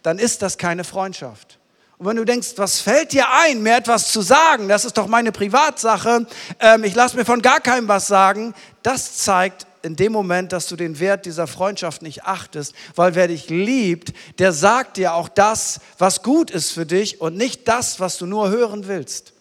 dann 0.04 0.20
ist 0.20 0.42
das 0.42 0.58
keine 0.58 0.84
Freundschaft. 0.84 1.58
Und 1.98 2.08
wenn 2.08 2.18
du 2.18 2.26
denkst, 2.26 2.54
was 2.58 2.82
fällt 2.82 3.14
dir 3.14 3.26
ein, 3.32 3.64
mir 3.64 3.78
etwas 3.78 4.12
zu 4.12 4.22
sagen, 4.22 4.68
das 4.68 4.84
ist 4.84 4.98
doch 4.98 5.08
meine 5.08 5.32
Privatsache, 5.32 6.28
ähm, 6.60 6.84
ich 6.84 6.94
lasse 6.94 7.16
mir 7.16 7.24
von 7.24 7.42
gar 7.42 7.62
keinem 7.62 7.88
was 7.88 8.08
sagen, 8.08 8.54
das 8.84 9.18
zeigt 9.18 9.66
in 9.82 9.96
dem 9.96 10.12
Moment, 10.12 10.52
dass 10.52 10.68
du 10.68 10.76
den 10.76 11.00
Wert 11.00 11.26
dieser 11.26 11.48
Freundschaft 11.48 12.02
nicht 12.02 12.26
achtest, 12.26 12.74
weil 12.96 13.16
wer 13.16 13.28
dich 13.28 13.50
liebt, 13.50 14.14
der 14.40 14.52
sagt 14.52 14.98
dir 14.98 15.14
auch 15.14 15.30
das, 15.30 15.80
was 15.98 16.22
gut 16.22 16.52
ist 16.52 16.72
für 16.72 16.86
dich 16.86 17.22
und 17.22 17.38
nicht 17.38 17.68
das, 17.68 18.00
was 18.00 18.18
du 18.18 18.26
nur 18.26 18.50
hören 18.50 18.88
willst. 18.88 19.35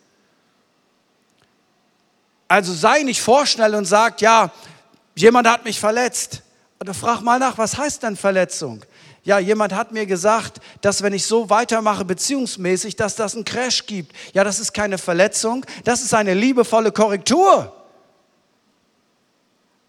Also 2.54 2.72
sei 2.72 3.02
nicht 3.02 3.20
vorschnell 3.20 3.74
und 3.74 3.84
sag, 3.84 4.20
ja, 4.20 4.52
jemand 5.16 5.48
hat 5.48 5.64
mich 5.64 5.80
verletzt. 5.80 6.42
Oder 6.78 6.94
frag 6.94 7.20
mal 7.20 7.40
nach, 7.40 7.58
was 7.58 7.76
heißt 7.76 8.04
denn 8.04 8.14
Verletzung? 8.16 8.84
Ja, 9.24 9.40
jemand 9.40 9.72
hat 9.74 9.90
mir 9.90 10.06
gesagt, 10.06 10.60
dass 10.80 11.02
wenn 11.02 11.12
ich 11.12 11.26
so 11.26 11.50
weitermache 11.50 12.04
beziehungsmäßig, 12.04 12.94
dass 12.94 13.16
das 13.16 13.34
einen 13.34 13.44
Crash 13.44 13.86
gibt. 13.86 14.14
Ja, 14.34 14.44
das 14.44 14.60
ist 14.60 14.72
keine 14.72 14.98
Verletzung, 14.98 15.66
das 15.82 16.02
ist 16.02 16.14
eine 16.14 16.32
liebevolle 16.32 16.92
Korrektur. 16.92 17.74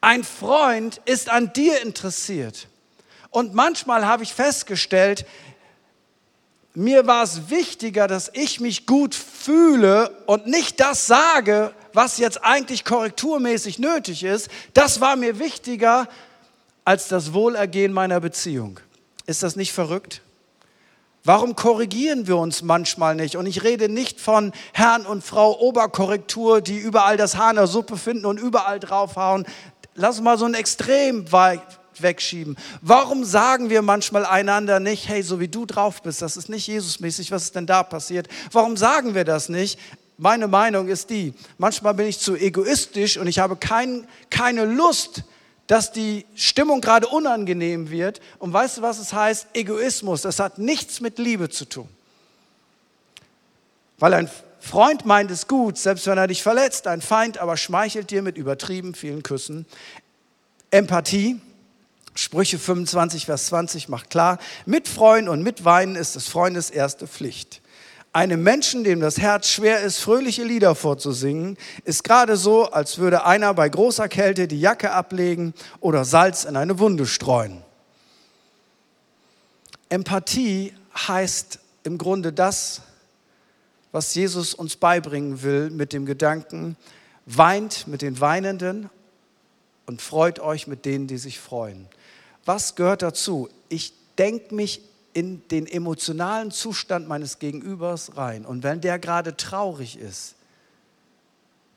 Ein 0.01 0.23
Freund 0.23 0.99
ist 1.05 1.29
an 1.29 1.53
dir 1.53 1.83
interessiert. 1.83 2.67
Und 3.29 3.53
manchmal 3.53 4.07
habe 4.07 4.23
ich 4.23 4.33
festgestellt, 4.33 5.27
mir 6.73 7.05
war 7.05 7.23
es 7.23 7.51
wichtiger, 7.51 8.07
dass 8.07 8.31
ich 8.33 8.59
mich 8.59 8.87
gut 8.87 9.13
fühle 9.13 10.09
und 10.25 10.47
nicht 10.47 10.79
das 10.79 11.05
sage, 11.05 11.71
was 11.95 12.17
jetzt 12.17 12.43
eigentlich 12.43 12.83
korrekturmäßig 12.85 13.79
nötig 13.79 14.23
ist. 14.23 14.49
Das 14.73 15.01
war 15.01 15.15
mir 15.15 15.39
wichtiger 15.39 16.07
als 16.83 17.07
das 17.07 17.33
Wohlergehen 17.33 17.93
meiner 17.93 18.19
Beziehung. 18.19 18.79
Ist 19.25 19.43
das 19.43 19.55
nicht 19.55 19.71
verrückt? 19.71 20.21
Warum 21.23 21.55
korrigieren 21.55 22.27
wir 22.27 22.37
uns 22.37 22.61
manchmal 22.61 23.15
nicht? 23.15 23.35
Und 23.35 23.47
ich 23.47 23.63
rede 23.63 23.89
nicht 23.89 24.21
von 24.21 24.51
Herrn 24.73 25.07
und 25.07 25.23
Frau 25.23 25.59
Oberkorrektur, 25.59 26.61
die 26.61 26.77
überall 26.77 27.17
das 27.17 27.35
Haar 27.35 27.49
in 27.49 27.55
der 27.55 27.65
Suppe 27.65 27.97
finden 27.97 28.25
und 28.25 28.39
überall 28.39 28.79
draufhauen. 28.79 29.47
Lass 29.95 30.21
mal 30.21 30.37
so 30.37 30.45
ein 30.45 30.53
Extrem 30.53 31.25
wegschieben. 31.97 32.57
Warum 32.81 33.23
sagen 33.23 33.71
wir 33.71 33.81
manchmal 33.81 34.25
einander 34.25 34.79
nicht, 34.79 35.07
hey, 35.07 35.23
so 35.23 35.39
wie 35.39 35.47
du 35.47 35.65
drauf 35.65 36.03
bist, 36.03 36.21
das 36.21 36.37
ist 36.37 36.49
nicht 36.49 36.67
Jesusmäßig, 36.67 37.31
was 37.31 37.45
ist 37.45 37.55
denn 37.55 37.65
da 37.65 37.81
passiert? 37.81 38.27
Warum 38.51 38.77
sagen 38.77 39.15
wir 39.15 39.23
das 39.23 39.49
nicht? 39.49 39.79
Meine 40.17 40.47
Meinung 40.47 40.87
ist 40.87 41.09
die, 41.09 41.33
manchmal 41.57 41.93
bin 41.93 42.07
ich 42.07 42.19
zu 42.19 42.35
egoistisch 42.35 43.17
und 43.17 43.27
ich 43.27 43.39
habe 43.39 43.57
kein, 43.57 44.07
keine 44.29 44.65
Lust, 44.65 45.23
dass 45.67 45.91
die 45.91 46.25
Stimmung 46.35 46.79
gerade 46.79 47.07
unangenehm 47.07 47.89
wird. 47.89 48.21
Und 48.39 48.53
weißt 48.53 48.77
du, 48.77 48.81
was 48.81 48.99
es 48.99 49.13
heißt? 49.13 49.47
Egoismus. 49.53 50.21
Das 50.21 50.39
hat 50.39 50.57
nichts 50.57 51.01
mit 51.01 51.17
Liebe 51.17 51.49
zu 51.49 51.65
tun. 51.65 51.89
Weil 53.97 54.13
ein 54.13 54.29
Freund 54.59 55.05
meint 55.05 55.31
es 55.31 55.47
gut, 55.47 55.77
selbst 55.77 56.07
wenn 56.07 56.17
er 56.17 56.27
dich 56.27 56.43
verletzt, 56.43 56.87
ein 56.87 57.01
Feind 57.01 57.37
aber 57.37 57.57
schmeichelt 57.57 58.09
dir 58.09 58.21
mit 58.21 58.37
übertrieben 58.37 58.95
vielen 58.95 59.23
Küssen. 59.23 59.65
Empathie, 60.71 61.39
Sprüche 62.15 62.57
25, 62.57 63.25
Vers 63.25 63.47
20 63.47 63.89
macht 63.89 64.09
klar, 64.09 64.39
mitfreuen 64.65 65.29
und 65.29 65.43
mitweinen 65.43 65.95
ist 65.95 66.15
des 66.15 66.27
Freundes 66.27 66.69
erste 66.69 67.07
Pflicht. 67.07 67.61
Einem 68.15 68.43
Menschen, 68.43 68.85
dem 68.85 69.01
das 69.01 69.17
Herz 69.17 69.49
schwer 69.49 69.81
ist, 69.81 69.99
fröhliche 69.99 70.45
Lieder 70.45 70.73
vorzusingen, 70.73 71.57
ist 71.83 72.05
gerade 72.05 72.37
so, 72.37 72.63
als 72.71 72.97
würde 72.97 73.25
einer 73.25 73.53
bei 73.53 73.67
großer 73.67 74.07
Kälte 74.07 74.47
die 74.47 74.61
Jacke 74.61 74.91
ablegen 74.91 75.53
oder 75.81 76.05
Salz 76.05 76.45
in 76.45 76.55
eine 76.55 76.79
Wunde 76.79 77.07
streuen. 77.07 77.61
Empathie 79.89 80.73
heißt 80.95 81.59
im 81.83 81.97
Grunde 81.97 82.31
das, 82.31 82.83
was 83.91 84.15
Jesus 84.15 84.53
uns 84.53 84.77
beibringen 84.77 85.43
will 85.43 85.69
mit 85.69 85.91
dem 85.91 86.05
Gedanken, 86.05 86.77
weint 87.25 87.85
mit 87.85 88.01
den 88.01 88.21
Weinenden 88.21 88.89
und 89.87 90.01
freut 90.01 90.39
euch 90.39 90.67
mit 90.67 90.85
denen, 90.85 91.07
die 91.07 91.17
sich 91.17 91.37
freuen. 91.37 91.85
Was 92.45 92.75
gehört 92.75 93.01
dazu? 93.01 93.49
Ich 93.67 93.91
denke 94.17 94.55
mich 94.55 94.79
in 95.15 95.47
den 95.47 95.65
emotionalen 95.65 96.51
Zustand 96.51 97.07
meines 97.07 97.39
Gegenübers 97.39 98.17
rein. 98.17 98.45
Und 98.45 98.63
wenn 98.63 98.81
der 98.81 98.99
gerade 98.99 99.37
traurig 99.37 99.97
ist, 99.97 100.35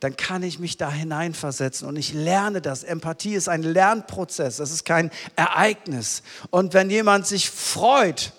dann 0.01 0.16
kann 0.16 0.42
ich 0.42 0.59
mich 0.59 0.77
da 0.77 0.90
hineinversetzen 0.90 1.87
und 1.87 1.96
ich 1.96 2.12
lerne 2.12 2.61
das. 2.61 2.83
Empathie 2.83 3.35
ist 3.35 3.48
ein 3.48 3.62
Lernprozess, 3.62 4.57
das 4.57 4.72
ist 4.72 4.85
kein 4.85 5.12
Ereignis. 5.37 6.24
Und 6.51 6.74
wenn 6.74 6.90
jemand 6.90 7.29
sich 7.29 7.48
freut, 7.48 8.33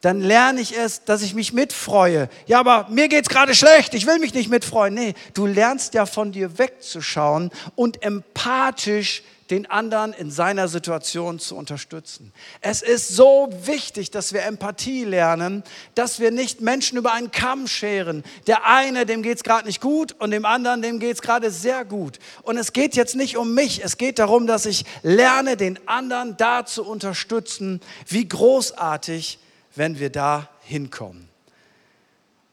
dann 0.00 0.20
lerne 0.20 0.60
ich 0.60 0.76
es, 0.76 1.04
dass 1.04 1.22
ich 1.22 1.34
mich 1.34 1.52
mitfreue. 1.52 2.28
Ja, 2.46 2.60
aber 2.60 2.88
mir 2.90 3.08
geht 3.08 3.24
es 3.24 3.28
gerade 3.28 3.54
schlecht, 3.54 3.94
ich 3.94 4.06
will 4.06 4.20
mich 4.20 4.32
nicht 4.32 4.48
mitfreuen. 4.48 4.94
Nee, 4.94 5.14
du 5.32 5.46
lernst 5.46 5.94
ja 5.94 6.06
von 6.06 6.30
dir 6.30 6.56
wegzuschauen 6.56 7.50
und 7.74 8.04
empathisch 8.04 9.24
den 9.54 9.70
anderen 9.70 10.12
in 10.12 10.32
seiner 10.32 10.66
Situation 10.66 11.38
zu 11.38 11.56
unterstützen. 11.56 12.32
Es 12.60 12.82
ist 12.82 13.08
so 13.08 13.48
wichtig, 13.62 14.10
dass 14.10 14.32
wir 14.32 14.42
Empathie 14.42 15.04
lernen, 15.04 15.62
dass 15.94 16.18
wir 16.18 16.32
nicht 16.32 16.60
Menschen 16.60 16.98
über 16.98 17.12
einen 17.12 17.30
Kamm 17.30 17.68
scheren. 17.68 18.24
Der 18.48 18.66
eine, 18.66 19.06
dem 19.06 19.22
geht 19.22 19.36
es 19.36 19.44
gerade 19.44 19.66
nicht 19.66 19.80
gut 19.80 20.12
und 20.18 20.32
dem 20.32 20.44
anderen, 20.44 20.82
dem 20.82 20.98
geht 20.98 21.14
es 21.14 21.22
gerade 21.22 21.52
sehr 21.52 21.84
gut. 21.84 22.18
Und 22.42 22.56
es 22.56 22.72
geht 22.72 22.96
jetzt 22.96 23.14
nicht 23.14 23.36
um 23.36 23.54
mich, 23.54 23.84
es 23.84 23.96
geht 23.96 24.18
darum, 24.18 24.48
dass 24.48 24.66
ich 24.66 24.84
lerne, 25.02 25.56
den 25.56 25.78
anderen 25.86 26.36
da 26.36 26.66
zu 26.66 26.84
unterstützen. 26.84 27.80
Wie 28.08 28.26
großartig, 28.26 29.38
wenn 29.76 30.00
wir 30.00 30.10
da 30.10 30.48
hinkommen. 30.62 31.28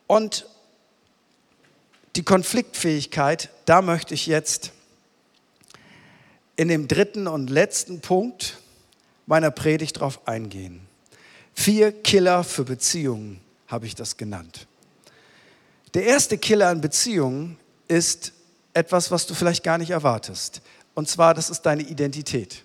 Und 0.06 0.46
die 2.16 2.24
Konfliktfähigkeit, 2.24 3.50
da 3.66 3.82
möchte 3.82 4.14
ich 4.14 4.28
jetzt 4.28 4.72
in 6.56 6.68
dem 6.68 6.88
dritten 6.88 7.28
und 7.28 7.50
letzten 7.50 8.02
Punkt 8.02 8.58
meiner 9.26 9.52
Predigt 9.52 10.00
drauf 10.00 10.28
eingehen. 10.28 10.82
Vier 11.54 11.92
Killer 11.92 12.44
für 12.44 12.64
Beziehungen 12.64 13.40
habe 13.68 13.86
ich 13.86 13.96
das 13.96 14.18
genannt. 14.18 14.68
Der 15.94 16.06
erste 16.06 16.38
Killer 16.38 16.70
an 16.70 16.82
Beziehungen 16.82 17.58
ist 17.88 18.34
etwas, 18.74 19.12
was 19.12 19.28
du 19.28 19.34
vielleicht 19.34 19.64
gar 19.64 19.78
nicht 19.78 19.90
erwartest. 19.90 20.62
Und 20.94 21.10
zwar, 21.10 21.34
das 21.34 21.50
ist 21.50 21.62
deine 21.64 21.84
Identität. 21.84 22.64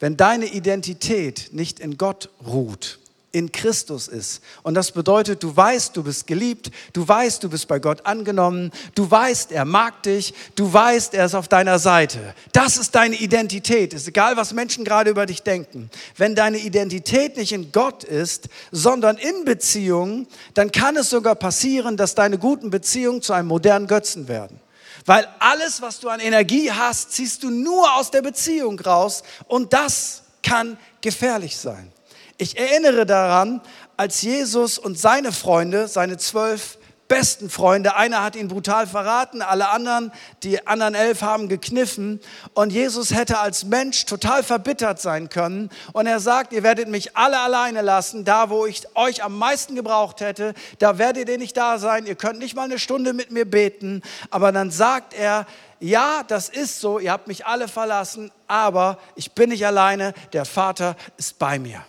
Wenn 0.00 0.16
deine 0.16 0.46
Identität 0.46 1.48
nicht 1.52 1.80
in 1.80 1.98
Gott 1.98 2.30
ruht, 2.46 3.00
in 3.38 3.52
Christus 3.52 4.08
ist. 4.08 4.42
Und 4.62 4.74
das 4.74 4.90
bedeutet, 4.90 5.42
du 5.42 5.56
weißt, 5.56 5.96
du 5.96 6.02
bist 6.02 6.26
geliebt, 6.26 6.70
du 6.92 7.06
weißt, 7.06 7.42
du 7.42 7.48
bist 7.48 7.68
bei 7.68 7.78
Gott 7.78 8.04
angenommen, 8.04 8.72
du 8.94 9.08
weißt, 9.08 9.52
er 9.52 9.64
mag 9.64 10.02
dich, 10.02 10.34
du 10.56 10.70
weißt, 10.72 11.14
er 11.14 11.26
ist 11.26 11.34
auf 11.34 11.48
deiner 11.48 11.78
Seite. 11.78 12.34
Das 12.52 12.76
ist 12.76 12.94
deine 12.94 13.16
Identität. 13.16 13.94
Ist 13.94 14.08
egal, 14.08 14.36
was 14.36 14.52
Menschen 14.52 14.84
gerade 14.84 15.10
über 15.10 15.24
dich 15.24 15.42
denken. 15.42 15.88
Wenn 16.16 16.34
deine 16.34 16.58
Identität 16.58 17.36
nicht 17.36 17.52
in 17.52 17.70
Gott 17.70 18.02
ist, 18.04 18.48
sondern 18.72 19.16
in 19.16 19.44
Beziehungen, 19.44 20.26
dann 20.54 20.72
kann 20.72 20.96
es 20.96 21.10
sogar 21.10 21.36
passieren, 21.36 21.96
dass 21.96 22.14
deine 22.14 22.38
guten 22.38 22.70
Beziehungen 22.70 23.22
zu 23.22 23.32
einem 23.32 23.48
modernen 23.48 23.86
Götzen 23.86 24.26
werden. 24.26 24.60
Weil 25.06 25.26
alles, 25.38 25.80
was 25.80 26.00
du 26.00 26.08
an 26.08 26.20
Energie 26.20 26.70
hast, 26.70 27.12
ziehst 27.12 27.42
du 27.42 27.50
nur 27.50 27.94
aus 27.94 28.10
der 28.10 28.20
Beziehung 28.20 28.78
raus 28.80 29.22
und 29.46 29.72
das 29.72 30.22
kann 30.42 30.76
gefährlich 31.00 31.56
sein. 31.56 31.92
Ich 32.40 32.56
erinnere 32.56 33.04
daran, 33.04 33.60
als 33.96 34.22
Jesus 34.22 34.78
und 34.78 34.96
seine 34.96 35.32
Freunde, 35.32 35.88
seine 35.88 36.18
zwölf 36.18 36.78
besten 37.08 37.50
Freunde, 37.50 37.96
einer 37.96 38.22
hat 38.22 38.36
ihn 38.36 38.46
brutal 38.46 38.86
verraten, 38.86 39.42
alle 39.42 39.70
anderen, 39.70 40.12
die 40.44 40.64
anderen 40.66 40.94
elf 40.94 41.22
haben 41.22 41.48
gekniffen 41.48 42.20
und 42.54 42.70
Jesus 42.70 43.12
hätte 43.12 43.38
als 43.38 43.64
Mensch 43.64 44.04
total 44.04 44.44
verbittert 44.44 45.00
sein 45.00 45.30
können 45.30 45.70
und 45.92 46.06
er 46.06 46.20
sagt, 46.20 46.52
ihr 46.52 46.62
werdet 46.62 46.88
mich 46.88 47.16
alle 47.16 47.40
alleine 47.40 47.80
lassen, 47.80 48.24
da 48.24 48.50
wo 48.50 48.66
ich 48.66 48.82
euch 48.94 49.24
am 49.24 49.36
meisten 49.36 49.74
gebraucht 49.74 50.20
hätte, 50.20 50.54
da 50.78 50.98
werdet 50.98 51.28
ihr 51.28 51.38
nicht 51.38 51.56
da 51.56 51.78
sein, 51.78 52.06
ihr 52.06 52.14
könnt 52.14 52.38
nicht 52.38 52.54
mal 52.54 52.64
eine 52.64 52.78
Stunde 52.78 53.14
mit 53.14 53.32
mir 53.32 53.50
beten, 53.50 54.02
aber 54.30 54.52
dann 54.52 54.70
sagt 54.70 55.12
er, 55.12 55.44
ja, 55.80 56.22
das 56.28 56.48
ist 56.48 56.80
so, 56.80 57.00
ihr 57.00 57.10
habt 57.10 57.26
mich 57.26 57.46
alle 57.46 57.66
verlassen, 57.66 58.30
aber 58.46 58.98
ich 59.16 59.32
bin 59.32 59.48
nicht 59.48 59.66
alleine, 59.66 60.12
der 60.32 60.44
Vater 60.44 60.94
ist 61.16 61.38
bei 61.38 61.58
mir. 61.58 61.82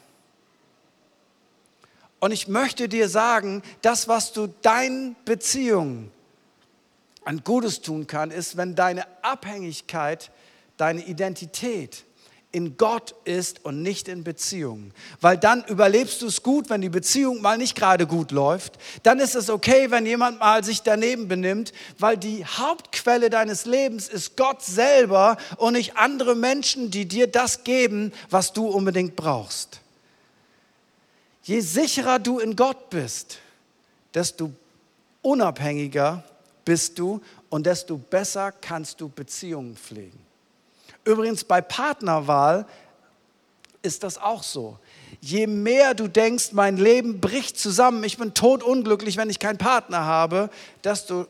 Und 2.20 2.32
ich 2.32 2.48
möchte 2.48 2.90
dir 2.90 3.08
sagen, 3.08 3.64
das, 3.82 4.08
was 4.08 4.34
du 4.34 4.48
deinen 4.62 5.16
Beziehungen 5.26 6.12
an 7.24 7.44
Gutes 7.44 7.82
tun 7.82 8.08
kann, 8.08 8.32
ist, 8.32 8.58
wenn 8.58 8.76
deine 8.76 9.06
Abhängigkeit, 9.22 10.32
deine 10.78 11.06
Identität 11.06 12.04
in 12.52 12.78
Gott 12.78 13.14
ist 13.26 13.64
und 13.64 13.84
nicht 13.84 14.08
in 14.08 14.24
Beziehungen. 14.24 14.92
Weil 15.22 15.38
dann 15.38 15.64
überlebst 15.66 16.22
du 16.22 16.28
es 16.28 16.42
gut, 16.42 16.70
wenn 16.70 16.82
die 16.82 16.90
Beziehung 16.90 17.42
mal 17.42 17.58
nicht 17.58 17.76
gerade 17.76 18.08
gut 18.08 18.32
läuft. 18.32 18.74
Dann 19.04 19.20
ist 19.20 19.36
es 19.36 19.50
okay, 19.50 19.92
wenn 19.92 20.06
jemand 20.06 20.40
mal 20.40 20.64
sich 20.64 20.82
daneben 20.82 21.28
benimmt, 21.28 21.74
weil 22.00 22.18
die 22.18 22.44
Hauptquelle 22.44 23.30
deines 23.30 23.66
Lebens 23.66 24.08
ist 24.08 24.36
Gott 24.36 24.64
selber 24.64 25.38
und 25.58 25.74
nicht 25.74 25.98
andere 25.98 26.36
Menschen, 26.36 26.90
die 26.90 27.08
dir 27.08 27.28
das 27.28 27.64
geben, 27.64 28.12
was 28.32 28.52
du 28.52 28.68
unbedingt 28.68 29.16
brauchst. 29.16 29.82
Je 31.50 31.62
sicherer 31.62 32.20
du 32.20 32.38
in 32.38 32.56
Gott 32.56 32.92
bist, 32.92 33.40
desto 34.14 34.52
unabhängiger 35.24 36.24
bist 36.64 37.00
du 37.00 37.22
und 37.50 37.66
desto 37.66 37.98
besser 37.98 38.52
kannst 38.52 39.02
du 39.02 39.10
Beziehungen 39.10 39.76
pflegen. 39.76 40.20
Übrigens 41.04 41.44
bei 41.44 41.60
Partnerwahl 41.60 42.68
ist 43.82 44.04
das 44.04 44.20
auch 44.20 44.44
so. 44.44 44.78
Je 45.22 45.48
mehr 45.48 45.96
du 45.96 46.08
denkst, 46.08 46.52
mein 46.52 46.78
Leben 46.78 47.20
bricht 47.20 47.58
zusammen, 47.58 48.04
ich 48.04 48.20
bin 48.20 48.36
totunglücklich, 48.36 49.18
wenn 49.18 49.32
ich 49.32 49.40
keinen 49.40 49.58
Partner 49.58 50.06
habe, 50.06 50.52
desto 50.84 51.26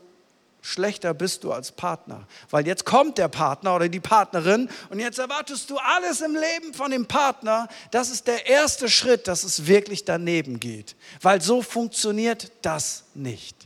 schlechter 0.62 1.14
bist 1.14 1.44
du 1.44 1.52
als 1.52 1.72
Partner. 1.72 2.26
Weil 2.50 2.66
jetzt 2.66 2.84
kommt 2.84 3.18
der 3.18 3.28
Partner 3.28 3.76
oder 3.76 3.88
die 3.88 4.00
Partnerin 4.00 4.68
und 4.90 5.00
jetzt 5.00 5.18
erwartest 5.18 5.70
du 5.70 5.78
alles 5.78 6.20
im 6.20 6.34
Leben 6.34 6.74
von 6.74 6.90
dem 6.90 7.06
Partner. 7.06 7.68
Das 7.90 8.10
ist 8.10 8.26
der 8.26 8.46
erste 8.46 8.88
Schritt, 8.88 9.28
dass 9.28 9.44
es 9.44 9.66
wirklich 9.66 10.04
daneben 10.04 10.60
geht. 10.60 10.96
Weil 11.22 11.40
so 11.40 11.62
funktioniert 11.62 12.52
das 12.62 13.04
nicht. 13.14 13.59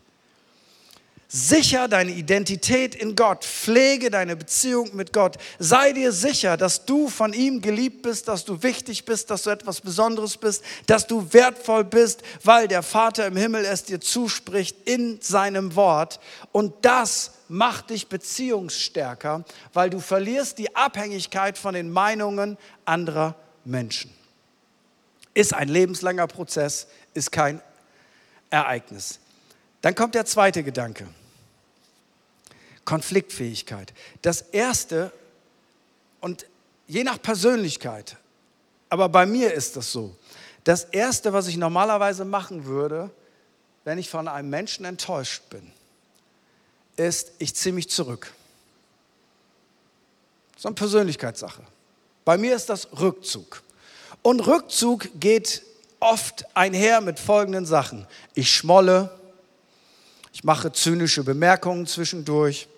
Sicher 1.37 1.89
deine 1.89 2.13
Identität 2.13 2.95
in 2.95 3.17
Gott, 3.17 3.45
pflege 3.45 4.09
deine 4.09 4.37
Beziehung 4.37 4.95
mit 4.95 5.13
Gott. 5.13 5.37
Sei 5.59 5.93
dir 5.93 6.13
sicher, 6.13 6.57
dass 6.57 6.87
du 6.87 7.09
von 7.09 7.33
ihm 7.33 7.61
geliebt 7.61 8.03
bist, 8.03 8.29
dass 8.29 8.45
du 8.45 8.63
wichtig 8.63 9.05
bist, 9.05 9.31
dass 9.31 9.43
du 9.43 9.51
etwas 9.51 9.81
Besonderes 9.81 10.37
bist, 10.37 10.63
dass 10.87 11.09
du 11.09 11.33
wertvoll 11.33 11.83
bist, 11.83 12.23
weil 12.45 12.69
der 12.69 12.85
Vater 12.85 13.27
im 13.27 13.37
Himmel 13.37 13.65
es 13.65 13.83
dir 13.83 14.01
zuspricht 14.01 14.77
in 14.85 15.21
seinem 15.21 15.75
Wort. 15.75 16.21
Und 16.53 16.73
das 16.83 17.33
macht 17.49 17.91
dich 17.91 18.07
beziehungsstärker, 18.07 19.45
weil 19.73 19.91
du 19.91 19.99
verlierst 19.99 20.59
die 20.59 20.77
Abhängigkeit 20.77 21.59
von 21.59 21.75
den 21.75 21.91
Meinungen 21.91 22.57
anderer 22.85 23.35
Menschen. 23.65 24.13
Ist 25.35 25.53
ein 25.53 25.67
lebenslanger 25.67 26.29
Prozess, 26.29 26.87
ist 27.13 27.33
kein 27.33 27.61
Ereignis. 28.51 29.19
Dann 29.81 29.97
kommt 29.97 30.15
der 30.15 30.27
zweite 30.27 30.63
Gedanke. 30.63 31.09
Konfliktfähigkeit. 32.85 33.93
Das 34.23 34.41
erste, 34.41 35.13
und 36.21 36.47
je 36.87 37.05
nach 37.05 37.21
Persönlichkeit, 37.21 38.17
aber 38.89 39.09
bei 39.09 39.27
mir 39.27 39.53
ist 39.53 39.77
das 39.77 39.91
so, 39.93 40.15
das 40.65 40.85
erste, 40.85 41.33
was 41.33 41.47
ich 41.47 41.57
normalerweise 41.57 42.25
machen 42.25 42.65
würde, 42.65 43.11
wenn 43.85 43.99
ich 43.99 44.09
von 44.09 44.29
einem 44.29 44.49
Menschen 44.49 44.85
enttäuscht 44.85 45.43
bin, 45.51 45.71
ist, 46.97 47.33
ich 47.39 47.55
ziehe 47.55 47.75
mich 47.75 47.91
zurück. 47.91 48.33
So 50.57 50.69
eine 50.69 50.75
Persönlichkeitssache. 50.75 51.63
Bei 52.25 52.39
mir 52.39 52.57
ist 52.57 52.71
das 52.71 52.89
Rückzug. 52.99 53.63
Und 54.23 54.47
Rückzug 54.47 55.09
geht 55.21 55.63
oft 56.01 56.45
einher 56.57 57.03
mit 57.03 57.19
folgenden 57.19 57.67
Sachen. 57.67 58.07
Ich 58.35 58.51
schmolle, 58.51 59.11
ich 60.33 60.45
mache 60.45 60.73
zynische 60.73 61.25
Bemerkungen 61.25 61.87
zwischendurch, 61.87 62.69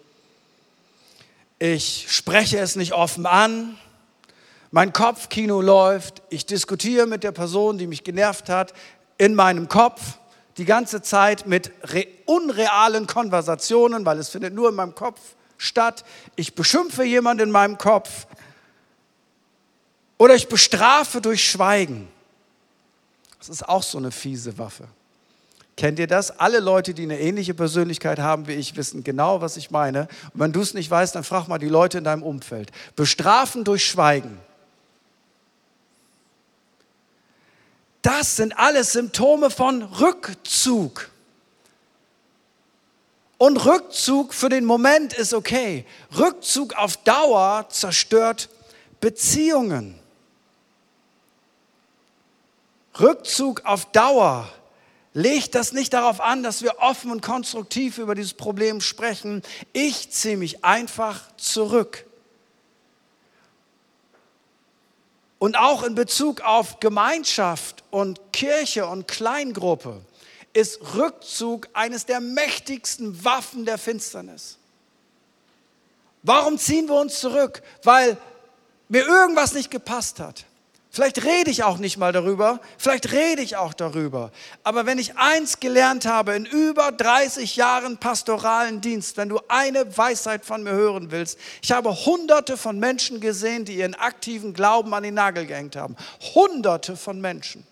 ich 1.58 2.06
spreche 2.08 2.58
es 2.58 2.76
nicht 2.76 2.92
offen 2.92 3.26
an, 3.26 3.78
mein 4.70 4.92
Kopfkino 4.92 5.60
läuft, 5.60 6.22
ich 6.28 6.44
diskutiere 6.44 7.06
mit 7.06 7.22
der 7.22 7.32
Person, 7.32 7.78
die 7.78 7.86
mich 7.86 8.04
genervt 8.04 8.48
hat, 8.48 8.74
in 9.16 9.34
meinem 9.34 9.68
Kopf 9.68 10.18
die 10.58 10.64
ganze 10.64 11.02
Zeit 11.02 11.46
mit 11.46 11.72
unrealen 12.24 13.06
Konversationen, 13.06 14.04
weil 14.04 14.18
es 14.18 14.30
findet 14.30 14.54
nur 14.54 14.70
in 14.70 14.74
meinem 14.74 14.94
Kopf 14.94 15.20
statt. 15.58 16.04
Ich 16.34 16.54
beschimpfe 16.54 17.04
jemanden 17.04 17.44
in 17.44 17.50
meinem 17.50 17.78
Kopf 17.78 18.26
oder 20.18 20.34
ich 20.34 20.48
bestrafe 20.48 21.20
durch 21.20 21.48
Schweigen. 21.48 22.08
Das 23.38 23.48
ist 23.48 23.68
auch 23.68 23.82
so 23.82 23.98
eine 23.98 24.10
fiese 24.10 24.56
Waffe. 24.58 24.88
Kennt 25.76 25.98
ihr 25.98 26.06
das? 26.06 26.38
Alle 26.38 26.60
Leute, 26.60 26.94
die 26.94 27.02
eine 27.02 27.20
ähnliche 27.20 27.52
Persönlichkeit 27.52 28.18
haben 28.18 28.46
wie 28.46 28.54
ich, 28.54 28.76
wissen 28.76 29.04
genau, 29.04 29.42
was 29.42 29.58
ich 29.58 29.70
meine. 29.70 30.08
Und 30.32 30.40
wenn 30.40 30.52
du 30.52 30.62
es 30.62 30.72
nicht 30.72 30.90
weißt, 30.90 31.14
dann 31.14 31.24
frag 31.24 31.48
mal 31.48 31.58
die 31.58 31.68
Leute 31.68 31.98
in 31.98 32.04
deinem 32.04 32.22
Umfeld. 32.22 32.72
Bestrafen 32.96 33.62
durch 33.62 33.84
Schweigen. 33.84 34.38
Das 38.00 38.36
sind 38.36 38.58
alles 38.58 38.92
Symptome 38.92 39.50
von 39.50 39.82
Rückzug. 39.82 41.10
Und 43.36 43.66
Rückzug 43.66 44.32
für 44.32 44.48
den 44.48 44.64
Moment 44.64 45.12
ist 45.12 45.34
okay. 45.34 45.84
Rückzug 46.16 46.74
auf 46.74 46.96
Dauer 46.98 47.66
zerstört 47.68 48.48
Beziehungen. 49.00 49.98
Rückzug 52.98 53.66
auf 53.66 53.84
Dauer 53.92 54.50
legt 55.16 55.54
das 55.54 55.72
nicht 55.72 55.94
darauf 55.94 56.20
an, 56.20 56.42
dass 56.42 56.62
wir 56.62 56.78
offen 56.80 57.10
und 57.10 57.22
konstruktiv 57.22 57.96
über 57.96 58.14
dieses 58.14 58.34
Problem 58.34 58.82
sprechen. 58.82 59.40
Ich 59.72 60.10
ziehe 60.10 60.36
mich 60.36 60.62
einfach 60.62 61.22
zurück. 61.38 62.04
Und 65.38 65.56
auch 65.56 65.84
in 65.84 65.94
Bezug 65.94 66.42
auf 66.42 66.80
Gemeinschaft 66.80 67.82
und 67.90 68.20
Kirche 68.34 68.86
und 68.86 69.08
Kleingruppe 69.08 70.02
ist 70.52 70.80
Rückzug 70.94 71.68
eines 71.72 72.04
der 72.04 72.20
mächtigsten 72.20 73.24
Waffen 73.24 73.64
der 73.64 73.78
Finsternis. 73.78 74.58
Warum 76.22 76.58
ziehen 76.58 76.88
wir 76.88 77.00
uns 77.00 77.20
zurück? 77.20 77.62
Weil 77.84 78.18
mir 78.90 79.06
irgendwas 79.06 79.54
nicht 79.54 79.70
gepasst 79.70 80.20
hat. 80.20 80.44
Vielleicht 80.96 81.26
rede 81.26 81.50
ich 81.50 81.62
auch 81.62 81.76
nicht 81.76 81.98
mal 81.98 82.10
darüber, 82.10 82.58
vielleicht 82.78 83.12
rede 83.12 83.42
ich 83.42 83.58
auch 83.58 83.74
darüber. 83.74 84.30
Aber 84.62 84.86
wenn 84.86 84.98
ich 84.98 85.18
eins 85.18 85.60
gelernt 85.60 86.06
habe 86.06 86.34
in 86.34 86.46
über 86.46 86.90
30 86.90 87.54
Jahren 87.54 87.98
pastoralen 87.98 88.80
Dienst, 88.80 89.18
wenn 89.18 89.28
du 89.28 89.38
eine 89.48 89.98
Weisheit 89.98 90.46
von 90.46 90.62
mir 90.62 90.72
hören 90.72 91.10
willst, 91.10 91.38
ich 91.60 91.72
habe 91.72 91.94
hunderte 92.06 92.56
von 92.56 92.78
Menschen 92.78 93.20
gesehen, 93.20 93.66
die 93.66 93.74
ihren 93.74 93.94
aktiven 93.94 94.54
Glauben 94.54 94.94
an 94.94 95.02
den 95.02 95.12
Nagel 95.12 95.44
gehängt 95.44 95.76
haben. 95.76 95.96
Hunderte 96.34 96.96
von 96.96 97.20
Menschen. 97.20 97.66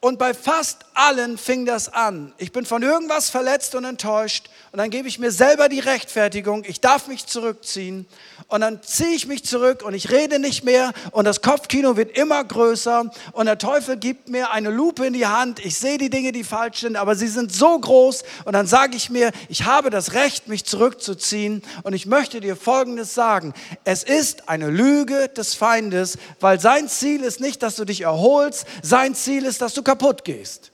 Und 0.00 0.20
bei 0.20 0.32
fast 0.32 0.84
allen 0.94 1.36
fing 1.38 1.66
das 1.66 1.92
an. 1.92 2.32
Ich 2.38 2.52
bin 2.52 2.64
von 2.64 2.84
irgendwas 2.84 3.30
verletzt 3.30 3.74
und 3.74 3.84
enttäuscht. 3.84 4.48
Und 4.70 4.78
dann 4.78 4.90
gebe 4.90 5.08
ich 5.08 5.18
mir 5.18 5.32
selber 5.32 5.68
die 5.68 5.80
Rechtfertigung, 5.80 6.62
ich 6.64 6.80
darf 6.80 7.08
mich 7.08 7.26
zurückziehen. 7.26 8.06
Und 8.46 8.60
dann 8.60 8.80
ziehe 8.82 9.10
ich 9.10 9.26
mich 9.26 9.44
zurück 9.44 9.82
und 9.82 9.94
ich 9.94 10.10
rede 10.10 10.38
nicht 10.38 10.62
mehr. 10.62 10.92
Und 11.10 11.24
das 11.24 11.42
Kopfkino 11.42 11.96
wird 11.96 12.16
immer 12.16 12.44
größer. 12.44 13.10
Und 13.32 13.46
der 13.46 13.58
Teufel 13.58 13.96
gibt 13.96 14.28
mir 14.28 14.52
eine 14.52 14.70
Lupe 14.70 15.04
in 15.04 15.14
die 15.14 15.26
Hand. 15.26 15.64
Ich 15.64 15.76
sehe 15.76 15.98
die 15.98 16.10
Dinge, 16.10 16.30
die 16.30 16.44
falsch 16.44 16.80
sind, 16.80 16.94
aber 16.96 17.16
sie 17.16 17.26
sind 17.26 17.52
so 17.52 17.76
groß. 17.76 18.22
Und 18.44 18.52
dann 18.52 18.68
sage 18.68 18.96
ich 18.96 19.10
mir, 19.10 19.32
ich 19.48 19.64
habe 19.64 19.90
das 19.90 20.12
Recht, 20.14 20.46
mich 20.46 20.64
zurückzuziehen. 20.64 21.62
Und 21.82 21.92
ich 21.92 22.06
möchte 22.06 22.40
dir 22.40 22.54
Folgendes 22.54 23.14
sagen. 23.14 23.52
Es 23.82 24.04
ist 24.04 24.48
eine 24.48 24.70
Lüge 24.70 25.28
des 25.28 25.54
Feindes, 25.54 26.18
weil 26.38 26.60
sein 26.60 26.88
Ziel 26.88 27.22
ist 27.22 27.40
nicht, 27.40 27.64
dass 27.64 27.74
du 27.74 27.84
dich 27.84 28.02
erholst, 28.02 28.64
sein 28.82 29.16
Ziel 29.16 29.44
ist, 29.44 29.60
dass 29.60 29.74
du 29.74 29.82
kaputt 29.88 30.22
gehst. 30.22 30.70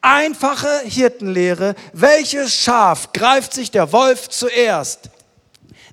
Einfache 0.00 0.82
Hirtenlehre. 0.84 1.74
Welches 1.92 2.54
Schaf 2.54 3.12
greift 3.12 3.52
sich 3.52 3.72
der 3.72 3.90
Wolf 3.90 4.28
zuerst? 4.28 5.10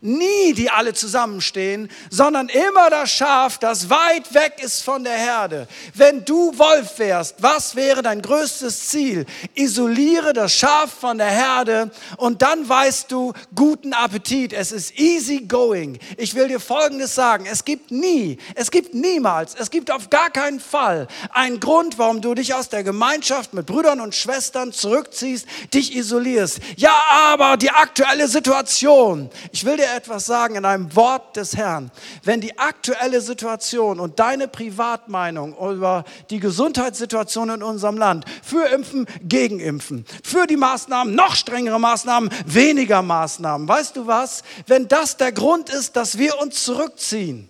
Nie 0.02 0.54
die 0.54 0.70
alle 0.70 0.94
zusammenstehen, 0.94 1.90
sondern 2.10 2.50
immer 2.50 2.90
das 2.90 3.12
Schaf, 3.12 3.60
das 3.60 3.90
weit 3.90 4.34
weg 4.34 4.56
ist 4.62 4.82
von 4.84 5.04
der 5.04 5.14
Herde. 5.14 5.68
Wenn 5.94 6.26
du 6.26 6.58
Wolf 6.58 6.98
wärst, 6.98 7.36
was 7.40 7.76
wäre 7.76 8.02
dein 8.02 8.22
größtes 8.22 8.88
Ziel? 8.90 9.26
Isoliere 9.54 10.34
das 10.34 10.54
Schaf 10.54 10.92
von 10.92 11.20
der 11.20 11.30
Herde 11.30 11.92
und 12.18 12.42
dann 12.42 12.68
weißt 12.68 13.12
du 13.12 13.34
guten 13.56 13.94
Appetit. 13.94 14.54
Es 14.54 14.72
ist 14.72 15.00
easy 15.00 15.42
going. 15.42 16.00
Ich 16.18 16.34
will 16.34 16.48
dir 16.48 16.60
Folgendes 16.60 17.14
sagen. 17.14 17.46
Es 17.46 17.64
gibt 17.64 17.92
nie, 17.92 18.38
es 18.56 18.72
gibt 18.72 18.96
niemals, 18.96 19.56
es 19.56 19.70
gibt 19.70 19.92
auf 19.92 20.10
gar 20.10 20.32
keinen 20.32 20.60
Fall 20.60 21.08
einen 21.30 21.60
Grund, 21.60 21.98
warum 21.98 22.22
du 22.22 22.34
dich 22.34 22.54
aus 22.54 22.70
der 22.70 22.84
Gemeinschaft 22.84 23.54
mit 23.54 23.68
Brüdern 23.68 24.02
und 24.02 24.16
Schwestern 24.16 24.72
zurückziehst, 24.72 25.46
dich 25.74 25.96
isolierst. 25.96 26.60
Ja, 26.76 26.94
aber 27.32 27.58
die 27.58 27.70
aktuelle 27.70 28.28
Situation. 28.28 29.30
Ich 29.52 29.66
will 29.66 29.78
dir 29.78 29.91
etwas 29.96 30.26
sagen 30.26 30.56
in 30.56 30.66
einem 30.66 30.96
Wort 30.96 31.38
des 31.38 31.56
Herrn. 31.56 31.92
Wenn 32.24 32.42
die 32.42 32.58
aktuelle 32.58 33.22
Situation 33.22 34.00
und 34.00 34.20
deine 34.20 34.48
Privatmeinung 34.48 35.56
über 35.58 36.04
die 36.30 36.40
Gesundheitssituation 36.40 37.50
in 37.50 37.64
unserem 37.64 37.98
Land 37.98 38.26
für 38.44 38.68
Impfen, 38.68 39.06
gegen 39.22 39.60
Impfen, 39.60 40.06
für 40.24 40.48
die 40.48 40.58
Maßnahmen, 40.58 41.14
noch 41.14 41.36
strengere 41.36 41.80
Maßnahmen, 41.80 42.30
weniger 42.46 43.02
Maßnahmen, 43.02 43.68
weißt 43.68 43.98
du 43.98 44.08
was? 44.08 44.44
Wenn 44.68 44.88
das 44.88 45.18
der 45.18 45.32
Grund 45.32 45.70
ist, 45.70 45.96
dass 45.96 46.18
wir 46.18 46.40
uns 46.40 46.64
zurückziehen, 46.64 47.50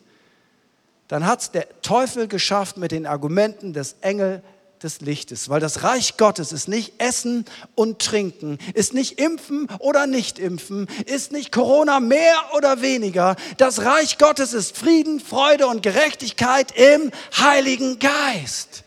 dann 1.08 1.25
hat 1.25 1.41
es 1.41 1.51
der 1.51 1.67
Teufel 1.82 2.27
geschafft 2.27 2.77
mit 2.77 2.91
den 2.91 3.06
Argumenten 3.06 3.73
des 3.73 3.97
Engel 4.01 4.41
des 4.84 5.02
Lichtes, 5.02 5.50
weil 5.50 5.60
das 5.60 5.84
Reich 5.84 6.17
Gottes 6.17 6.52
ist 6.52 6.67
nicht 6.67 6.94
Essen 6.98 7.46
und 7.76 8.00
Trinken, 8.00 8.58
ist 8.74 8.94
nicht 8.94 9.20
Impfen 9.20 9.67
oder 9.80 10.08
nicht 10.08 10.39
Impfen, 10.39 10.88
ist 11.06 11.32
nicht 11.32 11.52
Corona 11.52 12.00
mehr 12.00 12.36
oder 12.56 12.82
weniger. 12.82 13.36
Das 13.58 13.84
Reich 13.84 14.17
Gottes 14.17 14.54
ist 14.54 14.76
Frieden, 14.76 15.20
Freude 15.20 15.67
und 15.67 15.84
Gerechtigkeit 15.84 16.72
im 16.72 17.12
Heiligen 17.38 18.00
Geist. 18.00 18.84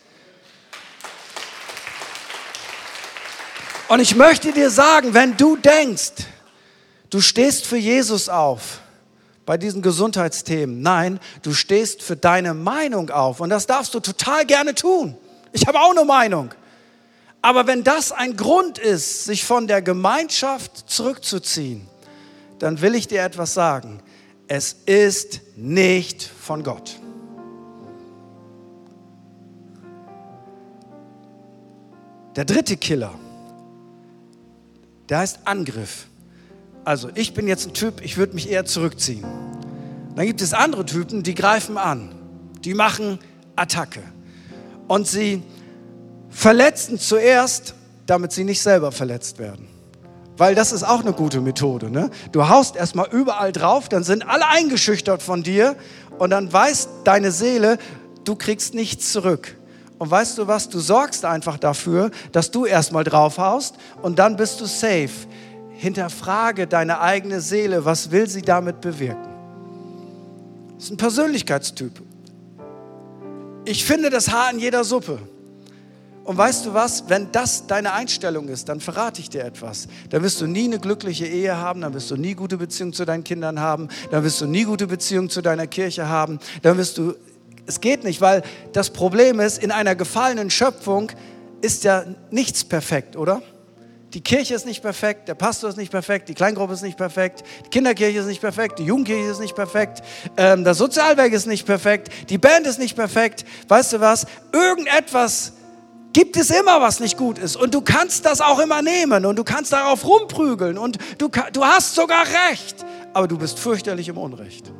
Und 3.88 4.00
ich 4.00 4.16
möchte 4.16 4.52
dir 4.52 4.70
sagen, 4.70 5.14
wenn 5.14 5.37
du 5.37 5.57
denkst, 5.57 6.12
du 7.11 7.20
stehst 7.20 7.66
für 7.66 7.76
Jesus 7.76 8.28
auf, 8.28 8.80
bei 9.46 9.59
diesen 9.59 9.83
Gesundheitsthemen. 9.83 10.80
Nein, 10.80 11.20
du 11.42 11.52
stehst 11.52 12.02
für 12.02 12.16
deine 12.16 12.54
Meinung 12.54 13.11
auf 13.11 13.40
und 13.40 13.50
das 13.50 13.66
darfst 13.66 13.94
du 13.94 14.00
total 14.00 14.46
gerne 14.46 14.74
tun. 14.74 15.16
Ich 15.54 15.68
habe 15.68 15.80
auch 15.80 15.92
eine 15.92 16.04
Meinung. 16.04 16.52
Aber 17.40 17.66
wenn 17.68 17.84
das 17.84 18.10
ein 18.10 18.36
Grund 18.36 18.78
ist, 18.78 19.24
sich 19.24 19.44
von 19.44 19.68
der 19.68 19.82
Gemeinschaft 19.82 20.90
zurückzuziehen, 20.90 21.86
dann 22.58 22.80
will 22.80 22.94
ich 22.96 23.06
dir 23.06 23.22
etwas 23.22 23.54
sagen. 23.54 24.02
Es 24.48 24.72
ist 24.86 25.42
nicht 25.56 26.22
von 26.22 26.64
Gott. 26.64 26.98
Der 32.34 32.44
dritte 32.44 32.76
Killer, 32.76 33.14
der 35.08 35.18
heißt 35.18 35.40
Angriff. 35.44 36.08
Also 36.84 37.10
ich 37.14 37.32
bin 37.32 37.46
jetzt 37.46 37.68
ein 37.68 37.74
Typ, 37.74 38.00
ich 38.02 38.16
würde 38.16 38.34
mich 38.34 38.50
eher 38.50 38.64
zurückziehen. 38.64 39.24
Dann 40.16 40.26
gibt 40.26 40.42
es 40.42 40.52
andere 40.52 40.84
Typen, 40.84 41.22
die 41.22 41.36
greifen 41.36 41.78
an, 41.78 42.12
die 42.64 42.74
machen 42.74 43.20
Attacke 43.54 44.02
und 44.88 45.07
sie 45.07 45.42
verletzen 46.31 46.99
zuerst, 46.99 47.75
damit 48.07 48.33
sie 48.33 48.44
nicht 48.44 48.61
selber 48.61 48.92
verletzt 48.92 49.38
werden. 49.38 49.68
Weil 50.37 50.55
das 50.55 50.73
ist 50.73 50.83
auch 50.83 51.01
eine 51.01 51.12
gute 51.12 51.40
Methode. 51.40 51.90
Ne? 51.90 52.11
Du 52.33 52.49
haust 52.49 52.77
erstmal 52.77 53.09
überall 53.11 53.53
drauf, 53.53 53.88
dann 53.88 54.03
sind 54.03 54.29
alle 54.29 54.49
eingeschüchtert 54.49 55.23
von 55.23 55.42
dir 55.42 55.77
und 56.18 56.31
dann 56.31 56.53
weiß 56.53 56.88
deine 57.05 57.31
Seele, 57.31 57.79
du 58.25 58.35
kriegst 58.35 58.75
nichts 58.75 59.12
zurück. 59.12 59.57
Und 59.99 60.11
weißt 60.11 60.38
du 60.38 60.49
was, 60.49 60.68
du 60.68 60.81
sorgst 60.81 61.25
einfach 61.25 61.57
dafür, 61.57 62.11
dass 62.33 62.51
du 62.51 62.66
erstmal 62.66 63.05
draufhaust 63.05 63.77
und 64.03 64.18
dann 64.18 64.37
bist 64.37 64.61
du 64.61 64.66
safe. 64.66 65.11
Hinterfrage 65.70 66.66
deine 66.66 67.01
eigene 67.01 67.40
Seele, 67.40 67.85
was 67.85 68.11
will 68.11 68.29
sie 68.29 68.42
damit 68.42 68.81
bewirken? 68.81 69.29
Das 70.75 70.85
ist 70.85 70.90
ein 70.90 70.97
Persönlichkeitstyp. 70.97 72.03
Ich 73.66 73.85
finde 73.85 74.11
das 74.11 74.31
Haar 74.31 74.53
in 74.53 74.59
jeder 74.59 74.85
Suppe. 74.85 75.18
Und 76.24 76.37
weißt 76.38 76.66
du 76.66 76.74
was, 76.74 77.09
wenn 77.09 77.33
das 77.33 77.66
deine 77.66 77.92
Einstellung 77.92 78.48
ist, 78.48 78.68
dann 78.68 78.81
verrate 78.81 79.20
ich 79.20 79.31
dir 79.31 79.44
etwas. 79.44 79.88
Dann 80.11 80.22
wirst 80.22 80.40
du 80.40 80.46
nie 80.46 80.64
eine 80.64 80.79
glückliche 80.79 81.27
Ehe 81.27 81.57
haben, 81.57 81.83
dann 81.83 81.92
wirst 81.94 82.11
du 82.11 82.16
nie 82.16 82.35
gute 82.35 82.57
Beziehung 82.57 82.92
zu 82.92 83.05
deinen 83.05 83.24
Kindern 83.24 83.61
haben, 83.61 83.88
dann 84.11 84.24
wirst 84.24 84.40
du 84.40 84.46
nie 84.46 84.64
gute 84.64 84.87
Beziehung 84.87 85.29
zu 85.29 85.42
deiner 85.42 85.66
Kirche 85.66 86.09
haben, 86.09 86.38
dann 86.62 86.79
wirst 86.79 86.96
du, 86.96 87.14
es 87.66 87.81
geht 87.81 88.05
nicht, 88.05 88.20
weil 88.20 88.42
das 88.72 88.90
Problem 88.90 89.40
ist, 89.40 89.62
in 89.62 89.70
einer 89.70 89.94
gefallenen 89.94 90.50
Schöpfung 90.50 91.11
ist 91.61 91.85
ja 91.85 92.05
nichts 92.31 92.64
perfekt, 92.64 93.16
oder? 93.16 93.42
Die 94.14 94.20
Kirche 94.20 94.55
ist 94.55 94.64
nicht 94.64 94.81
perfekt, 94.81 95.27
der 95.27 95.35
Pastor 95.35 95.68
ist 95.68 95.77
nicht 95.77 95.90
perfekt, 95.90 96.29
die 96.29 96.35
Kleingruppe 96.35 96.72
ist 96.72 96.83
nicht 96.83 96.96
perfekt, 96.96 97.42
die 97.66 97.70
Kinderkirche 97.70 98.20
ist 98.20 98.27
nicht 98.27 98.40
perfekt, 98.40 98.79
die 98.79 98.85
Jugendkirche 98.85 99.29
ist 99.29 99.40
nicht 99.40 99.57
perfekt, 99.57 100.05
ähm, 100.37 100.62
das 100.62 100.79
Sozialwerk 100.79 101.33
ist 101.33 101.46
nicht 101.46 101.66
perfekt, 101.66 102.31
die 102.31 102.38
Band 102.38 102.64
ist 102.68 102.79
nicht 102.79 102.94
perfekt. 102.94 103.44
Weißt 103.66 103.92
du 103.92 104.00
was? 104.00 104.27
Irgendetwas 104.53 105.55
gibt 106.12 106.37
es 106.37 106.50
immer, 106.50 106.81
was 106.81 107.00
nicht 107.00 107.16
gut 107.16 107.38
ist. 107.38 107.57
Und 107.57 107.74
du 107.74 107.81
kannst 107.81 108.24
das 108.24 108.40
auch 108.40 108.61
immer 108.61 108.83
nehmen 108.83 109.27
und 109.27 109.35
du 109.35 109.42
kannst 109.42 109.72
darauf 109.72 110.07
rumprügeln 110.07 110.79
und 110.79 110.98
du, 111.18 111.29
du 111.53 111.64
hast 111.64 111.96
sogar 111.96 112.24
Recht, 112.50 112.87
aber 113.14 113.27
du 113.27 113.37
bist 113.37 113.59
fürchterlich 113.59 114.09
im 114.09 114.16
Unrecht. 114.16 114.72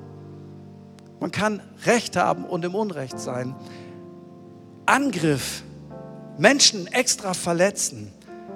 Man 1.18 1.33
kann 1.33 1.61
Recht 1.87 2.14
haben 2.16 2.44
und 2.44 2.64
im 2.64 2.77
Unrecht 2.77 3.18
sein. 3.18 3.57
Angriff, 4.87 5.64
Menschen 6.38 6.87
extra 6.87 7.35
verletzen 7.35 8.13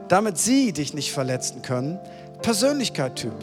damit 0.08 0.38
sie 0.38 0.72
dich 0.72 0.94
nicht 0.94 1.12
verletzen 1.12 1.62
können. 1.62 1.98
Persönlichkeit-Typ. 2.42 3.34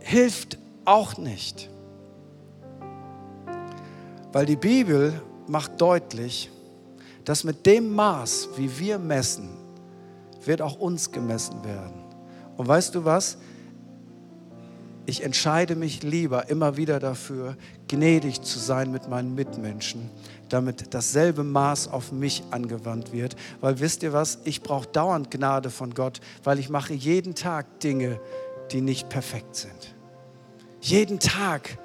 Hilft 0.00 0.58
auch 0.84 1.16
nicht. 1.16 1.70
Weil 4.32 4.46
die 4.46 4.56
Bibel 4.56 5.12
macht 5.46 5.80
deutlich, 5.80 6.50
dass 7.24 7.44
mit 7.44 7.64
dem 7.66 7.94
Maß, 7.94 8.48
wie 8.56 8.78
wir 8.78 8.98
messen, 8.98 9.48
wird 10.44 10.60
auch 10.60 10.78
uns 10.78 11.10
gemessen 11.10 11.64
werden. 11.64 12.04
Und 12.56 12.68
weißt 12.68 12.94
du 12.94 13.04
was? 13.04 13.38
Ich 15.06 15.22
entscheide 15.22 15.76
mich 15.76 16.02
lieber 16.02 16.48
immer 16.48 16.78
wieder 16.78 16.98
dafür, 16.98 17.56
gnädig 17.88 18.40
zu 18.40 18.58
sein 18.58 18.90
mit 18.90 19.08
meinen 19.08 19.34
Mitmenschen, 19.34 20.08
damit 20.48 20.94
dasselbe 20.94 21.44
Maß 21.44 21.88
auf 21.88 22.10
mich 22.10 22.42
angewandt 22.50 23.12
wird. 23.12 23.36
Weil 23.60 23.80
wisst 23.80 24.02
ihr 24.02 24.14
was? 24.14 24.38
Ich 24.44 24.62
brauche 24.62 24.88
dauernd 24.88 25.30
Gnade 25.30 25.68
von 25.68 25.92
Gott, 25.92 26.20
weil 26.42 26.58
ich 26.58 26.70
mache 26.70 26.94
jeden 26.94 27.34
Tag 27.34 27.80
Dinge, 27.80 28.18
die 28.72 28.80
nicht 28.80 29.10
perfekt 29.10 29.56
sind. 29.56 29.94
Jeden 30.80 31.18
Tag 31.18 31.78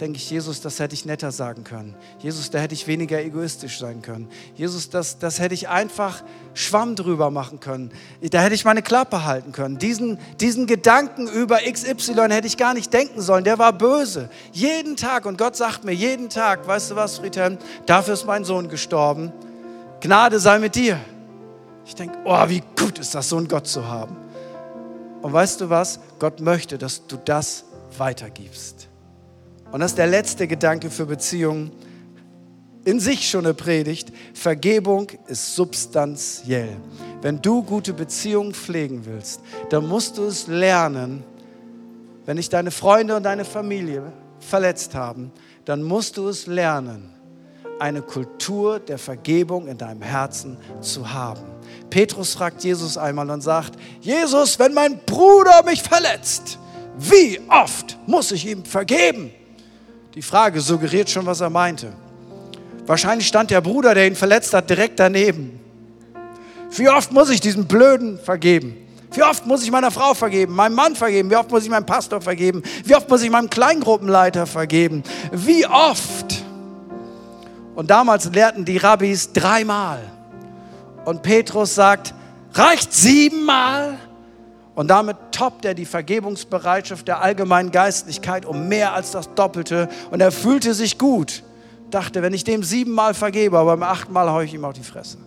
denke 0.00 0.16
ich, 0.16 0.30
Jesus, 0.30 0.60
das 0.60 0.78
hätte 0.78 0.94
ich 0.94 1.04
netter 1.04 1.32
sagen 1.32 1.64
können. 1.64 1.94
Jesus, 2.18 2.50
da 2.50 2.58
hätte 2.58 2.74
ich 2.74 2.86
weniger 2.86 3.20
egoistisch 3.20 3.78
sein 3.78 4.02
können. 4.02 4.28
Jesus, 4.54 4.90
das, 4.90 5.18
das 5.18 5.40
hätte 5.40 5.54
ich 5.54 5.68
einfach 5.68 6.22
Schwamm 6.54 6.96
drüber 6.96 7.30
machen 7.30 7.60
können. 7.60 7.90
Da 8.30 8.40
hätte 8.40 8.54
ich 8.54 8.64
meine 8.64 8.82
Klappe 8.82 9.24
halten 9.24 9.52
können. 9.52 9.78
Diesen, 9.78 10.18
diesen 10.40 10.66
Gedanken 10.66 11.28
über 11.28 11.58
XY 11.58 12.14
hätte 12.30 12.46
ich 12.46 12.56
gar 12.56 12.74
nicht 12.74 12.92
denken 12.92 13.20
sollen. 13.20 13.44
Der 13.44 13.58
war 13.58 13.72
böse. 13.72 14.30
Jeden 14.52 14.96
Tag. 14.96 15.26
Und 15.26 15.38
Gott 15.38 15.56
sagt 15.56 15.84
mir 15.84 15.92
jeden 15.92 16.28
Tag, 16.28 16.66
weißt 16.66 16.92
du 16.92 16.96
was, 16.96 17.18
Friedhelm, 17.18 17.58
dafür 17.86 18.14
ist 18.14 18.26
mein 18.26 18.44
Sohn 18.44 18.68
gestorben. 18.68 19.32
Gnade 20.00 20.38
sei 20.38 20.58
mit 20.58 20.74
dir. 20.74 20.98
Ich 21.86 21.94
denke, 21.94 22.18
oh, 22.24 22.48
wie 22.48 22.62
gut 22.78 22.98
ist 22.98 23.14
das, 23.14 23.28
so 23.28 23.36
einen 23.36 23.48
Gott 23.48 23.66
zu 23.66 23.86
haben. 23.86 24.16
Und 25.22 25.32
weißt 25.32 25.60
du 25.60 25.70
was? 25.70 25.98
Gott 26.18 26.40
möchte, 26.40 26.78
dass 26.78 27.06
du 27.06 27.16
das 27.24 27.64
weitergibst. 27.96 28.87
Und 29.70 29.80
das 29.80 29.92
ist 29.92 29.98
der 29.98 30.06
letzte 30.06 30.46
Gedanke 30.46 30.90
für 30.90 31.06
Beziehungen. 31.06 31.70
In 32.84 33.00
sich 33.00 33.28
schon 33.28 33.44
eine 33.44 33.54
Predigt. 33.54 34.12
Vergebung 34.32 35.08
ist 35.26 35.54
substanziell. 35.54 36.76
Wenn 37.20 37.42
du 37.42 37.62
gute 37.62 37.92
Beziehungen 37.92 38.54
pflegen 38.54 39.04
willst, 39.04 39.40
dann 39.68 39.86
musst 39.86 40.16
du 40.16 40.24
es 40.24 40.46
lernen, 40.46 41.22
wenn 42.24 42.36
dich 42.36 42.48
deine 42.48 42.70
Freunde 42.70 43.16
und 43.16 43.24
deine 43.24 43.44
Familie 43.44 44.12
verletzt 44.38 44.94
haben, 44.94 45.32
dann 45.64 45.82
musst 45.82 46.16
du 46.16 46.28
es 46.28 46.46
lernen, 46.46 47.10
eine 47.78 48.02
Kultur 48.02 48.80
der 48.80 48.98
Vergebung 48.98 49.68
in 49.68 49.78
deinem 49.78 50.02
Herzen 50.02 50.56
zu 50.80 51.10
haben. 51.10 51.42
Petrus 51.90 52.34
fragt 52.34 52.64
Jesus 52.64 52.96
einmal 52.96 53.30
und 53.30 53.40
sagt, 53.40 53.78
Jesus, 54.00 54.58
wenn 54.58 54.74
mein 54.74 55.00
Bruder 55.04 55.62
mich 55.64 55.82
verletzt, 55.82 56.58
wie 56.98 57.40
oft 57.48 57.98
muss 58.06 58.32
ich 58.32 58.46
ihm 58.46 58.64
vergeben? 58.64 59.30
Die 60.18 60.22
Frage 60.22 60.60
suggeriert 60.60 61.08
schon, 61.08 61.26
was 61.26 61.40
er 61.40 61.48
meinte. 61.48 61.92
Wahrscheinlich 62.88 63.28
stand 63.28 63.52
der 63.52 63.60
Bruder, 63.60 63.94
der 63.94 64.08
ihn 64.08 64.16
verletzt 64.16 64.52
hat, 64.52 64.68
direkt 64.68 64.98
daneben. 64.98 65.60
Wie 66.72 66.88
oft 66.88 67.12
muss 67.12 67.30
ich 67.30 67.40
diesem 67.40 67.66
Blöden 67.66 68.18
vergeben? 68.18 68.76
Wie 69.12 69.22
oft 69.22 69.46
muss 69.46 69.62
ich 69.62 69.70
meiner 69.70 69.92
Frau 69.92 70.14
vergeben, 70.14 70.56
meinem 70.56 70.74
Mann 70.74 70.96
vergeben? 70.96 71.30
Wie 71.30 71.36
oft 71.36 71.52
muss 71.52 71.62
ich 71.62 71.70
meinem 71.70 71.86
Pastor 71.86 72.20
vergeben? 72.20 72.64
Wie 72.82 72.96
oft 72.96 73.08
muss 73.08 73.22
ich 73.22 73.30
meinem 73.30 73.48
Kleingruppenleiter 73.48 74.48
vergeben? 74.48 75.04
Wie 75.30 75.64
oft? 75.64 76.42
Und 77.76 77.88
damals 77.88 78.28
lehrten 78.32 78.64
die 78.64 78.78
Rabbis 78.78 79.32
dreimal. 79.32 80.00
Und 81.04 81.22
Petrus 81.22 81.76
sagt, 81.76 82.12
reicht 82.54 82.92
siebenmal? 82.92 83.96
Und 84.78 84.86
damit 84.86 85.16
toppt 85.32 85.64
er 85.64 85.74
die 85.74 85.86
Vergebungsbereitschaft 85.86 87.08
der 87.08 87.20
allgemeinen 87.20 87.72
Geistlichkeit 87.72 88.46
um 88.46 88.68
mehr 88.68 88.94
als 88.94 89.10
das 89.10 89.34
Doppelte. 89.34 89.88
Und 90.12 90.20
er 90.20 90.30
fühlte 90.30 90.72
sich 90.72 90.98
gut. 90.98 91.42
Dachte, 91.90 92.22
wenn 92.22 92.32
ich 92.32 92.44
dem 92.44 92.62
siebenmal 92.62 93.12
vergebe, 93.12 93.58
aber 93.58 93.72
beim 93.72 93.82
achten 93.82 94.12
Mal 94.12 94.30
haue 94.30 94.44
ich 94.44 94.54
ihm 94.54 94.64
auf 94.64 94.74
die 94.74 94.84
Fresse. 94.84 95.18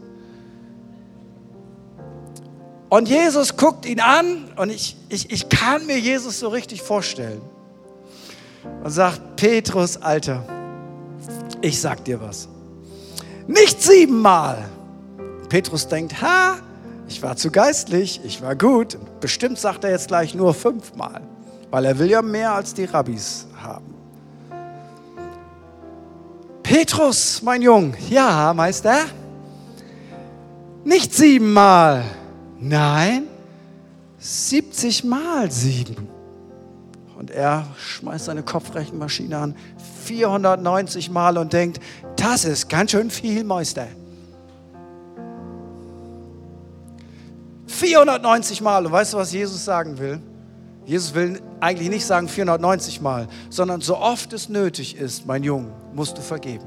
Und 2.88 3.10
Jesus 3.10 3.58
guckt 3.58 3.86
ihn 3.86 4.00
an 4.00 4.54
und 4.56 4.70
ich, 4.70 4.96
ich, 5.10 5.30
ich 5.30 5.50
kann 5.50 5.86
mir 5.86 6.00
Jesus 6.00 6.40
so 6.40 6.48
richtig 6.48 6.82
vorstellen. 6.82 7.42
Und 8.86 8.92
sagt, 8.92 9.36
Petrus, 9.36 9.98
Alter, 9.98 10.46
ich 11.60 11.82
sag 11.82 12.06
dir 12.06 12.22
was. 12.22 12.48
Nicht 13.48 13.84
siebenmal. 13.84 14.64
Petrus 15.50 15.90
denkt, 15.90 16.22
ha, 16.22 16.56
ich 17.12 17.22
war 17.22 17.36
zu 17.36 17.52
geistlich, 17.52 18.22
ich 18.24 18.42
war 18.42 18.56
gut. 18.56 18.98
Bestimmt 19.20 19.60
sagt 19.60 19.84
er 19.84 19.92
jetzt 19.92 20.08
gleich 20.08 20.34
nur 20.34 20.54
fünfmal, 20.54 21.22
weil 21.70 21.84
er 21.84 22.00
will 22.00 22.10
ja 22.10 22.22
mehr 22.22 22.54
als 22.54 22.74
die 22.74 22.86
Rabbis 22.86 23.48
haben. 23.62 23.94
Petrus, 26.64 27.42
mein 27.42 27.62
Jung, 27.62 27.96
ja, 28.10 28.54
Meister, 28.54 29.00
nicht 30.86 31.14
siebenmal, 31.14 32.06
nein, 32.62 33.28
70 34.18 35.04
mal 35.04 35.52
sieben. 35.52 36.08
Und 37.20 37.30
er 37.30 37.68
schmeißt 37.78 38.26
seine 38.26 38.42
Kopfrechenmaschine 38.42 39.38
an, 39.38 39.56
490 40.06 41.10
Mal 41.10 41.38
und 41.38 41.52
denkt, 41.52 41.82
das 42.16 42.46
ist 42.46 42.70
ganz 42.70 42.92
schön 42.92 43.12
viel, 43.12 43.44
Meister. 43.44 43.88
490 47.82 48.62
Mal. 48.62 48.86
Und 48.86 48.92
weißt 48.92 49.14
du, 49.14 49.18
was 49.18 49.34
Jesus 49.34 49.66
sagen 49.66 49.98
will? 49.98 50.22
Jesus 50.86 51.14
will 51.16 51.42
eigentlich 51.60 51.90
nicht 51.90 52.06
sagen 52.06 52.28
490 52.28 53.02
Mal, 53.02 53.28
sondern 53.50 53.82
so 53.82 53.98
oft 53.98 54.34
es 54.34 54.50
nötig 54.50 54.96
ist, 54.98 55.26
mein 55.26 55.44
Junge, 55.44 55.72
musst 55.94 56.18
du 56.18 56.22
vergeben. 56.22 56.66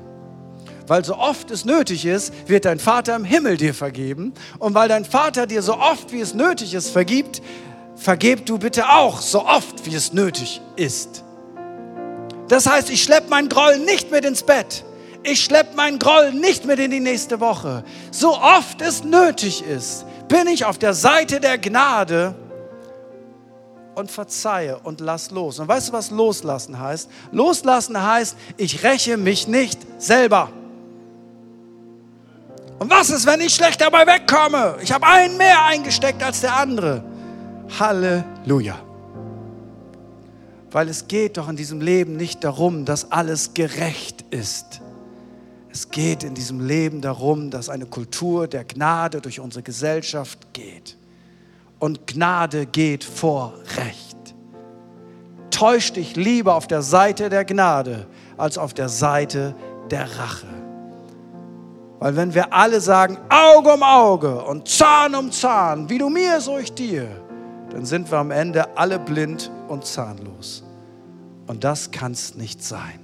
Weil 0.86 1.04
so 1.04 1.16
oft 1.16 1.50
es 1.50 1.64
nötig 1.64 2.04
ist, 2.04 2.32
wird 2.48 2.64
dein 2.64 2.78
Vater 2.78 3.16
im 3.16 3.24
Himmel 3.24 3.56
dir 3.56 3.74
vergeben. 3.74 4.34
Und 4.58 4.74
weil 4.74 4.88
dein 4.88 5.04
Vater 5.04 5.46
dir 5.46 5.62
so 5.62 5.74
oft, 5.78 6.12
wie 6.12 6.20
es 6.20 6.34
nötig 6.34 6.74
ist, 6.74 6.90
vergibt, 6.90 7.42
vergeb 7.96 8.44
du 8.44 8.58
bitte 8.58 8.88
auch 8.90 9.20
so 9.20 9.46
oft, 9.46 9.86
wie 9.86 9.94
es 9.94 10.12
nötig 10.12 10.60
ist. 10.76 11.24
Das 12.48 12.68
heißt, 12.68 12.90
ich 12.90 13.02
schleppe 13.02 13.30
meinen 13.30 13.48
Groll 13.48 13.78
nicht 13.78 14.10
mit 14.10 14.24
ins 14.24 14.42
Bett. 14.42 14.84
Ich 15.22 15.42
schleppe 15.42 15.74
meinen 15.74 15.98
Groll 15.98 16.32
nicht 16.32 16.66
mit 16.66 16.78
in 16.78 16.90
die 16.90 17.00
nächste 17.00 17.40
Woche. 17.40 17.82
So 18.10 18.36
oft 18.36 18.82
es 18.82 19.04
nötig 19.04 19.64
ist, 19.64 20.04
bin 20.34 20.48
ich 20.48 20.64
auf 20.64 20.78
der 20.78 20.94
Seite 20.94 21.38
der 21.38 21.58
Gnade 21.58 22.34
und 23.94 24.10
verzeihe 24.10 24.80
und 24.80 25.00
lass 25.00 25.30
los. 25.30 25.60
Und 25.60 25.68
weißt 25.68 25.90
du, 25.90 25.92
was 25.92 26.10
loslassen 26.10 26.80
heißt? 26.80 27.08
Loslassen 27.30 28.02
heißt, 28.02 28.36
ich 28.56 28.82
räche 28.82 29.16
mich 29.16 29.46
nicht 29.46 29.78
selber. 29.98 30.50
Und 32.80 32.90
was 32.90 33.10
ist, 33.10 33.26
wenn 33.26 33.40
ich 33.42 33.54
schlecht 33.54 33.80
dabei 33.80 34.08
wegkomme? 34.08 34.78
Ich 34.82 34.90
habe 34.90 35.06
einen 35.06 35.36
mehr 35.36 35.66
eingesteckt 35.66 36.20
als 36.20 36.40
der 36.40 36.56
andere. 36.56 37.04
Halleluja. 37.78 38.80
Weil 40.72 40.88
es 40.88 41.06
geht 41.06 41.36
doch 41.36 41.48
in 41.48 41.54
diesem 41.54 41.80
Leben 41.80 42.16
nicht 42.16 42.42
darum, 42.42 42.84
dass 42.84 43.12
alles 43.12 43.54
gerecht 43.54 44.24
ist. 44.30 44.80
Es 45.74 45.90
geht 45.90 46.22
in 46.22 46.34
diesem 46.34 46.64
Leben 46.64 47.00
darum, 47.00 47.50
dass 47.50 47.68
eine 47.68 47.86
Kultur 47.86 48.46
der 48.46 48.62
Gnade 48.62 49.20
durch 49.20 49.40
unsere 49.40 49.64
Gesellschaft 49.64 50.52
geht. 50.52 50.96
Und 51.80 52.06
Gnade 52.06 52.66
geht 52.66 53.02
vor 53.02 53.54
Recht. 53.76 54.36
Täusch 55.50 55.92
dich 55.92 56.14
lieber 56.14 56.54
auf 56.54 56.68
der 56.68 56.82
Seite 56.82 57.28
der 57.28 57.44
Gnade 57.44 58.06
als 58.36 58.56
auf 58.56 58.72
der 58.72 58.88
Seite 58.88 59.56
der 59.90 60.04
Rache. 60.16 60.46
Weil 61.98 62.14
wenn 62.14 62.34
wir 62.34 62.52
alle 62.52 62.80
sagen, 62.80 63.18
Auge 63.28 63.72
um 63.72 63.82
Auge 63.82 64.44
und 64.44 64.68
Zahn 64.68 65.16
um 65.16 65.32
Zahn, 65.32 65.90
wie 65.90 65.98
du 65.98 66.08
mir, 66.08 66.40
so 66.40 66.56
ich 66.56 66.72
dir, 66.72 67.08
dann 67.70 67.84
sind 67.84 68.08
wir 68.12 68.18
am 68.18 68.30
Ende 68.30 68.76
alle 68.76 69.00
blind 69.00 69.50
und 69.66 69.84
zahnlos. 69.84 70.62
Und 71.48 71.64
das 71.64 71.90
kann 71.90 72.12
es 72.12 72.36
nicht 72.36 72.62
sein. 72.62 73.03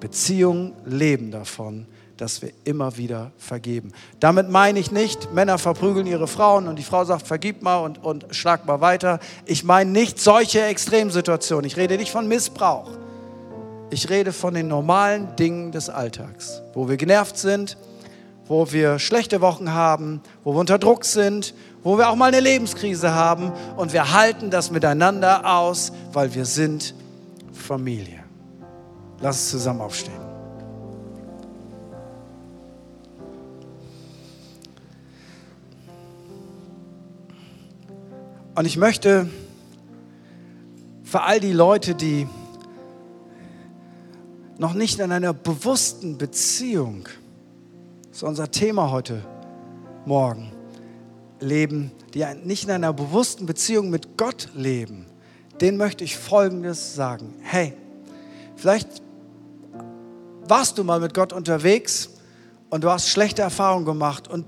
Beziehungen 0.00 0.72
leben 0.84 1.30
davon, 1.30 1.86
dass 2.16 2.42
wir 2.42 2.50
immer 2.64 2.96
wieder 2.98 3.32
vergeben. 3.38 3.92
Damit 4.18 4.50
meine 4.50 4.78
ich 4.78 4.90
nicht, 4.90 5.32
Männer 5.32 5.56
verprügeln 5.56 6.06
ihre 6.06 6.26
Frauen 6.26 6.68
und 6.68 6.78
die 6.78 6.82
Frau 6.82 7.04
sagt, 7.04 7.26
vergib 7.26 7.62
mal 7.62 7.78
und, 7.78 8.04
und 8.04 8.26
schlag 8.30 8.66
mal 8.66 8.80
weiter. 8.80 9.20
Ich 9.46 9.64
meine 9.64 9.90
nicht 9.90 10.20
solche 10.20 10.62
Extremsituationen. 10.62 11.64
Ich 11.64 11.76
rede 11.76 11.96
nicht 11.96 12.10
von 12.10 12.28
Missbrauch. 12.28 12.90
Ich 13.90 14.10
rede 14.10 14.32
von 14.32 14.54
den 14.54 14.68
normalen 14.68 15.34
Dingen 15.36 15.72
des 15.72 15.88
Alltags, 15.88 16.62
wo 16.74 16.88
wir 16.88 16.96
genervt 16.96 17.38
sind, 17.38 17.76
wo 18.46 18.70
wir 18.70 18.98
schlechte 18.98 19.40
Wochen 19.40 19.72
haben, 19.72 20.20
wo 20.44 20.52
wir 20.54 20.60
unter 20.60 20.78
Druck 20.78 21.04
sind, 21.04 21.54
wo 21.82 21.96
wir 21.96 22.10
auch 22.10 22.16
mal 22.16 22.26
eine 22.26 22.40
Lebenskrise 22.40 23.14
haben 23.14 23.50
und 23.76 23.92
wir 23.92 24.12
halten 24.12 24.50
das 24.50 24.70
miteinander 24.70 25.56
aus, 25.56 25.92
weil 26.12 26.34
wir 26.34 26.44
sind 26.44 26.94
Familie. 27.52 28.19
Lass 29.20 29.36
uns 29.36 29.50
zusammen 29.50 29.82
aufstehen. 29.82 30.30
Und 38.54 38.66
ich 38.66 38.76
möchte 38.76 39.28
für 41.02 41.22
all 41.22 41.40
die 41.40 41.52
Leute, 41.52 41.94
die 41.94 42.26
noch 44.58 44.74
nicht 44.74 45.00
in 45.00 45.12
einer 45.12 45.32
bewussten 45.32 46.18
Beziehung, 46.18 47.08
das 48.08 48.18
ist 48.18 48.22
unser 48.22 48.50
Thema 48.50 48.90
heute 48.90 49.22
Morgen, 50.04 50.52
leben, 51.40 51.92
die 52.12 52.24
nicht 52.44 52.64
in 52.64 52.70
einer 52.70 52.92
bewussten 52.92 53.46
Beziehung 53.46 53.90
mit 53.90 54.16
Gott 54.16 54.48
leben, 54.54 55.06
den 55.60 55.76
möchte 55.76 56.04
ich 56.04 56.16
Folgendes 56.16 56.94
sagen. 56.94 57.34
Hey, 57.40 57.74
vielleicht 58.56 59.02
warst 60.50 60.76
du 60.76 60.84
mal 60.84 61.00
mit 61.00 61.14
Gott 61.14 61.32
unterwegs 61.32 62.10
und 62.68 62.84
du 62.84 62.90
hast 62.90 63.08
schlechte 63.08 63.40
Erfahrungen 63.40 63.84
gemacht 63.84 64.28
und 64.28 64.44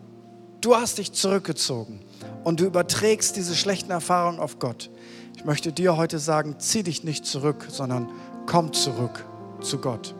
du 0.60 0.74
hast 0.74 0.98
dich 0.98 1.12
zurückgezogen 1.12 2.00
und 2.44 2.60
du 2.60 2.64
überträgst 2.64 3.36
diese 3.36 3.54
schlechten 3.54 3.92
Erfahrungen 3.92 4.40
auf 4.40 4.58
Gott. 4.58 4.90
Ich 5.36 5.44
möchte 5.44 5.72
dir 5.72 5.96
heute 5.96 6.18
sagen, 6.18 6.56
zieh 6.58 6.82
dich 6.82 7.04
nicht 7.04 7.24
zurück, 7.24 7.66
sondern 7.68 8.08
komm 8.46 8.72
zurück 8.72 9.24
zu 9.60 9.78
Gott. 9.78 10.14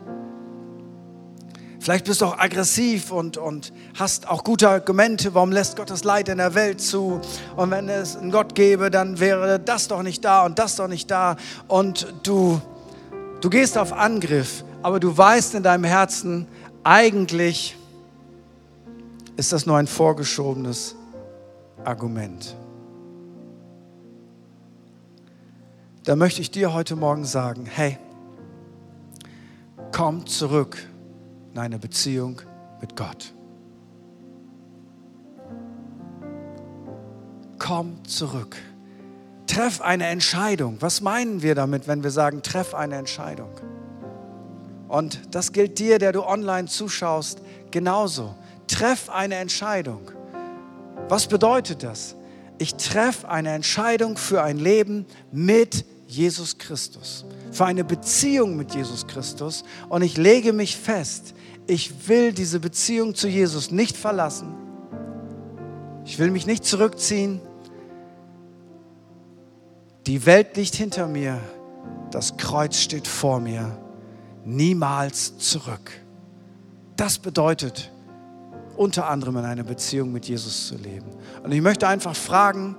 Vielleicht 1.79 2.05
bist 2.05 2.21
du 2.21 2.27
auch 2.27 2.39
aggressiv 2.39 3.11
und, 3.11 3.35
und 3.35 3.73
hast 3.99 4.29
auch 4.29 4.45
gute 4.45 4.69
Argumente, 4.69 5.33
warum 5.33 5.51
lässt 5.51 5.75
Gott 5.75 5.89
das 5.89 6.05
Leid 6.05 6.29
in 6.29 6.37
der 6.37 6.55
Welt 6.55 6.79
zu? 6.79 7.19
Und 7.57 7.71
wenn 7.71 7.89
es 7.89 8.15
einen 8.15 8.31
Gott 8.31 8.55
gäbe, 8.55 8.89
dann 8.89 9.19
wäre 9.19 9.59
das 9.59 9.89
doch 9.89 10.01
nicht 10.01 10.23
da 10.23 10.45
und 10.45 10.59
das 10.59 10.77
doch 10.77 10.87
nicht 10.87 11.11
da. 11.11 11.35
Und 11.67 12.07
du, 12.23 12.61
du 13.41 13.49
gehst 13.49 13.77
auf 13.77 13.91
Angriff, 13.91 14.63
aber 14.83 14.99
du 14.99 15.17
weißt 15.17 15.55
in 15.55 15.63
deinem 15.63 15.85
Herzen, 15.85 16.47
eigentlich 16.83 17.75
ist 19.37 19.53
das 19.53 19.65
nur 19.65 19.77
ein 19.77 19.87
vorgeschobenes 19.87 20.95
Argument. 21.83 22.55
Da 26.03 26.17
möchte 26.17 26.41
ich 26.41 26.51
dir 26.51 26.73
heute 26.73 26.97
Morgen 26.97 27.23
sagen, 27.23 27.65
hey, 27.65 27.97
komm 29.93 30.27
zurück 30.27 30.77
in 31.53 31.59
eine 31.59 31.79
Beziehung 31.79 32.41
mit 32.81 32.97
Gott. 32.97 33.33
Komm 37.57 38.03
zurück. 38.03 38.57
Treff 39.47 39.79
eine 39.79 40.07
Entscheidung. 40.07 40.77
Was 40.81 40.99
meinen 40.99 41.41
wir 41.41 41.55
damit, 41.55 41.87
wenn 41.87 42.03
wir 42.03 42.11
sagen, 42.11 42.41
treff 42.41 42.73
eine 42.73 42.95
Entscheidung? 42.95 43.49
Und 44.93 45.33
das 45.33 45.53
gilt 45.53 45.79
dir, 45.79 45.97
der 45.97 46.11
du 46.11 46.23
online 46.23 46.67
zuschaust, 46.67 47.41
genauso. 47.71 48.35
Treff 48.67 49.09
eine 49.09 49.33
Entscheidung. 49.37 50.11
Was 51.09 51.25
bedeutet 51.25 51.81
das? 51.81 52.15
Ich 52.59 52.75
treffe 52.75 53.27
eine 53.27 53.49
Entscheidung 53.53 54.17
für 54.17 54.43
ein 54.43 54.59
Leben 54.59 55.07
mit 55.31 55.83
Jesus 56.05 56.59
Christus, 56.59 57.25
für 57.51 57.65
eine 57.65 57.83
Beziehung 57.83 58.55
mit 58.55 58.75
Jesus 58.75 59.07
Christus 59.07 59.63
und 59.89 60.03
ich 60.03 60.15
lege 60.15 60.53
mich 60.53 60.77
fest, 60.77 61.33
ich 61.65 62.07
will 62.07 62.31
diese 62.31 62.59
Beziehung 62.59 63.15
zu 63.15 63.27
Jesus 63.27 63.71
nicht 63.71 63.97
verlassen. 63.97 64.53
Ich 66.05 66.19
will 66.19 66.29
mich 66.29 66.45
nicht 66.45 66.65
zurückziehen. 66.65 67.41
Die 70.05 70.27
Welt 70.27 70.55
liegt 70.55 70.75
hinter 70.75 71.07
mir, 71.07 71.39
das 72.11 72.37
Kreuz 72.37 72.77
steht 72.77 73.07
vor 73.07 73.39
mir. 73.39 73.82
Niemals 74.45 75.37
zurück. 75.37 75.91
Das 76.95 77.17
bedeutet 77.17 77.91
unter 78.75 79.07
anderem 79.07 79.37
in 79.37 79.45
einer 79.45 79.63
Beziehung 79.63 80.11
mit 80.11 80.25
Jesus 80.25 80.67
zu 80.67 80.75
leben. 80.75 81.05
Und 81.43 81.51
ich 81.51 81.61
möchte 81.61 81.87
einfach 81.87 82.15
fragen 82.15 82.75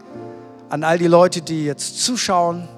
an 0.69 0.85
all 0.85 0.99
die 0.99 1.07
Leute, 1.07 1.41
die 1.43 1.65
jetzt 1.65 2.03
zuschauen 2.05 2.69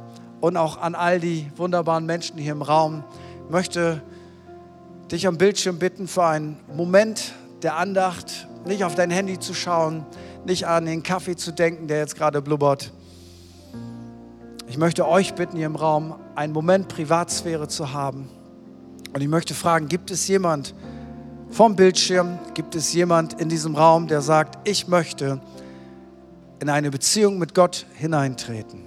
und 0.41 0.57
auch 0.57 0.81
an 0.81 0.95
all 0.95 1.19
die 1.19 1.51
wunderbaren 1.57 2.05
Menschen 2.05 2.39
hier 2.39 2.53
im 2.53 2.63
Raum, 2.63 3.05
möchte 3.49 4.03
dich 5.11 5.27
am 5.27 5.39
Bildschirm 5.39 5.79
bitten, 5.79 6.09
für 6.09 6.25
einen 6.25 6.59
Moment 6.75 7.33
der 7.63 7.77
Andacht 7.77 8.49
nicht 8.67 8.85
auf 8.85 8.95
dein 8.95 9.11
Handy 9.11 9.39
zu 9.39 9.55
schauen, 9.55 10.05
nicht 10.45 10.67
an 10.67 10.85
den 10.87 11.03
Kaffee 11.03 11.37
zu 11.37 11.53
denken, 11.53 11.89
der 11.89 11.99
jetzt 11.99 12.17
gerade 12.17 12.43
blubbert. 12.43 12.93
Ich 14.69 14.79
möchte 14.79 15.07
euch 15.07 15.35
bitten, 15.35 15.57
hier 15.57 15.67
im 15.67 15.77
Raum 15.77 16.17
einen 16.35 16.53
Moment 16.53 16.89
Privatsphäre 16.89 17.69
zu 17.69 17.93
haben. 17.93 18.29
Und 19.17 19.23
ich 19.23 19.29
möchte 19.29 19.55
fragen, 19.55 19.89
gibt 19.89 20.11
es 20.11 20.29
jemand 20.29 20.75
vom 21.49 21.75
Bildschirm, 21.75 22.39
gibt 22.53 22.75
es 22.75 22.93
jemand 22.93 23.41
in 23.41 23.49
diesem 23.49 23.75
Raum, 23.75 24.09
der 24.09 24.21
sagt, 24.21 24.69
ich 24.69 24.89
möchte 24.89 25.41
in 26.61 26.69
eine 26.69 26.91
Beziehung 26.91 27.39
mit 27.39 27.55
Gott 27.55 27.87
hineintreten? 27.95 28.83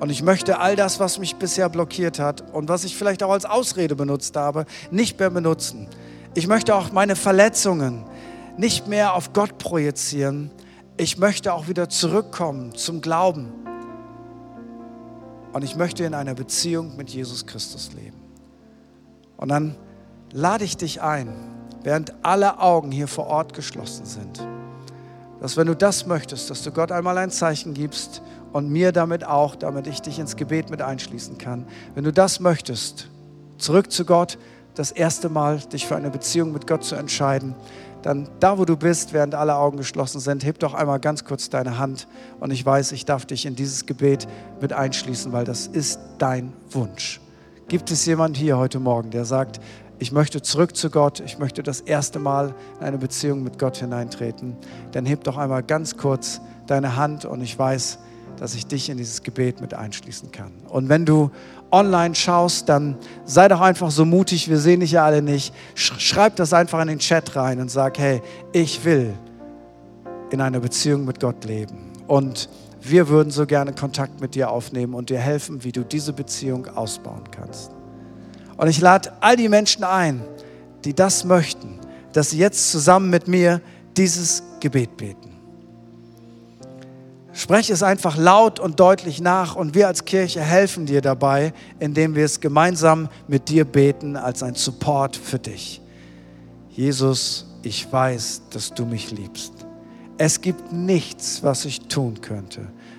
Und 0.00 0.10
ich 0.10 0.22
möchte 0.22 0.58
all 0.60 0.76
das, 0.76 1.00
was 1.00 1.18
mich 1.18 1.36
bisher 1.36 1.70
blockiert 1.70 2.18
hat 2.18 2.52
und 2.52 2.68
was 2.68 2.84
ich 2.84 2.94
vielleicht 2.94 3.22
auch 3.22 3.30
als 3.30 3.46
Ausrede 3.46 3.96
benutzt 3.96 4.36
habe, 4.36 4.66
nicht 4.90 5.18
mehr 5.18 5.30
benutzen. 5.30 5.88
Ich 6.34 6.46
möchte 6.46 6.74
auch 6.74 6.92
meine 6.92 7.16
Verletzungen 7.16 8.04
nicht 8.58 8.86
mehr 8.86 9.14
auf 9.14 9.32
Gott 9.32 9.56
projizieren. 9.56 10.50
Ich 10.98 11.16
möchte 11.16 11.54
auch 11.54 11.68
wieder 11.68 11.88
zurückkommen 11.88 12.74
zum 12.74 13.00
Glauben. 13.00 13.50
Und 15.54 15.64
ich 15.64 15.74
möchte 15.74 16.04
in 16.04 16.12
einer 16.12 16.34
Beziehung 16.34 16.98
mit 16.98 17.08
Jesus 17.08 17.46
Christus 17.46 17.92
leben. 17.94 18.15
Und 19.36 19.48
dann 19.48 19.76
lade 20.32 20.64
ich 20.64 20.76
dich 20.76 21.02
ein, 21.02 21.28
während 21.82 22.14
alle 22.22 22.58
Augen 22.60 22.90
hier 22.90 23.08
vor 23.08 23.26
Ort 23.26 23.54
geschlossen 23.54 24.06
sind, 24.06 24.46
dass 25.40 25.56
wenn 25.56 25.66
du 25.66 25.76
das 25.76 26.06
möchtest, 26.06 26.50
dass 26.50 26.62
du 26.62 26.72
Gott 26.72 26.90
einmal 26.90 27.18
ein 27.18 27.30
Zeichen 27.30 27.74
gibst, 27.74 28.22
und 28.56 28.70
mir 28.70 28.90
damit 28.90 29.22
auch, 29.22 29.54
damit 29.54 29.86
ich 29.86 30.00
dich 30.00 30.18
ins 30.18 30.36
Gebet 30.36 30.70
mit 30.70 30.80
einschließen 30.80 31.36
kann. 31.36 31.66
Wenn 31.94 32.04
du 32.04 32.12
das 32.12 32.40
möchtest, 32.40 33.10
zurück 33.58 33.92
zu 33.92 34.06
Gott, 34.06 34.38
das 34.74 34.90
erste 34.92 35.28
Mal 35.28 35.58
dich 35.58 35.86
für 35.86 35.94
eine 35.94 36.08
Beziehung 36.08 36.52
mit 36.52 36.66
Gott 36.66 36.82
zu 36.82 36.94
entscheiden, 36.94 37.54
dann 38.00 38.30
da, 38.40 38.56
wo 38.56 38.64
du 38.64 38.78
bist, 38.78 39.12
während 39.12 39.34
alle 39.34 39.56
Augen 39.56 39.76
geschlossen 39.76 40.20
sind, 40.20 40.42
heb 40.42 40.58
doch 40.58 40.72
einmal 40.72 41.00
ganz 41.00 41.24
kurz 41.24 41.50
deine 41.50 41.76
Hand 41.76 42.08
und 42.40 42.50
ich 42.50 42.64
weiß, 42.64 42.92
ich 42.92 43.04
darf 43.04 43.26
dich 43.26 43.44
in 43.44 43.56
dieses 43.56 43.84
Gebet 43.84 44.26
mit 44.58 44.72
einschließen, 44.72 45.32
weil 45.32 45.44
das 45.44 45.66
ist 45.66 46.00
dein 46.16 46.54
Wunsch. 46.70 47.20
Gibt 47.68 47.90
es 47.90 48.06
jemand 48.06 48.36
hier 48.36 48.58
heute 48.58 48.78
Morgen, 48.78 49.10
der 49.10 49.24
sagt, 49.24 49.58
ich 49.98 50.12
möchte 50.12 50.40
zurück 50.40 50.76
zu 50.76 50.88
Gott, 50.88 51.18
ich 51.18 51.40
möchte 51.40 51.64
das 51.64 51.80
erste 51.80 52.20
Mal 52.20 52.54
in 52.78 52.86
eine 52.86 52.98
Beziehung 52.98 53.42
mit 53.42 53.58
Gott 53.58 53.78
hineintreten, 53.78 54.56
dann 54.92 55.04
heb 55.04 55.24
doch 55.24 55.36
einmal 55.36 55.64
ganz 55.64 55.96
kurz 55.96 56.40
deine 56.68 56.94
Hand 56.94 57.24
und 57.24 57.40
ich 57.40 57.58
weiß, 57.58 57.98
dass 58.36 58.54
ich 58.54 58.68
dich 58.68 58.88
in 58.88 58.98
dieses 58.98 59.24
Gebet 59.24 59.60
mit 59.60 59.74
einschließen 59.74 60.30
kann. 60.30 60.52
Und 60.68 60.88
wenn 60.88 61.04
du 61.06 61.32
online 61.72 62.14
schaust, 62.14 62.68
dann 62.68 62.98
sei 63.24 63.48
doch 63.48 63.60
einfach 63.60 63.90
so 63.90 64.04
mutig, 64.04 64.48
wir 64.48 64.58
sehen 64.58 64.78
dich 64.78 64.92
ja 64.92 65.04
alle 65.04 65.20
nicht. 65.20 65.52
Schreib 65.74 66.36
das 66.36 66.52
einfach 66.52 66.80
in 66.82 66.88
den 66.88 66.98
Chat 67.00 67.34
rein 67.34 67.60
und 67.60 67.68
sag, 67.68 67.98
hey, 67.98 68.22
ich 68.52 68.84
will 68.84 69.12
in 70.30 70.40
einer 70.40 70.60
Beziehung 70.60 71.04
mit 71.04 71.18
Gott 71.18 71.44
leben. 71.44 71.90
Und 72.06 72.48
wir 72.88 73.08
würden 73.08 73.30
so 73.30 73.46
gerne 73.46 73.72
Kontakt 73.72 74.20
mit 74.20 74.34
dir 74.34 74.50
aufnehmen 74.50 74.94
und 74.94 75.10
dir 75.10 75.18
helfen, 75.18 75.64
wie 75.64 75.72
du 75.72 75.84
diese 75.84 76.12
Beziehung 76.12 76.66
ausbauen 76.68 77.24
kannst. 77.30 77.70
Und 78.56 78.68
ich 78.68 78.80
lade 78.80 79.12
all 79.20 79.36
die 79.36 79.48
Menschen 79.48 79.84
ein, 79.84 80.22
die 80.84 80.94
das 80.94 81.24
möchten, 81.24 81.78
dass 82.12 82.30
sie 82.30 82.38
jetzt 82.38 82.70
zusammen 82.70 83.10
mit 83.10 83.28
mir 83.28 83.60
dieses 83.96 84.42
Gebet 84.60 84.96
beten. 84.96 85.26
Spreche 87.32 87.74
es 87.74 87.82
einfach 87.82 88.16
laut 88.16 88.58
und 88.58 88.80
deutlich 88.80 89.20
nach 89.20 89.56
und 89.56 89.74
wir 89.74 89.88
als 89.88 90.06
Kirche 90.06 90.40
helfen 90.40 90.86
dir 90.86 91.02
dabei, 91.02 91.52
indem 91.78 92.14
wir 92.14 92.24
es 92.24 92.40
gemeinsam 92.40 93.10
mit 93.28 93.50
dir 93.50 93.66
beten 93.66 94.16
als 94.16 94.42
ein 94.42 94.54
Support 94.54 95.16
für 95.16 95.38
dich. 95.38 95.82
Jesus, 96.70 97.46
ich 97.62 97.92
weiß, 97.92 98.42
dass 98.50 98.72
du 98.72 98.86
mich 98.86 99.10
liebst. 99.10 99.52
Es 100.16 100.40
gibt 100.40 100.72
nichts, 100.72 101.42
was 101.42 101.66
ich 101.66 101.88
tun 101.88 102.22
könnte, 102.22 102.68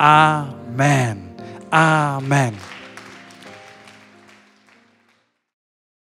Amen. 0.00 1.34
Amen. 1.72 2.75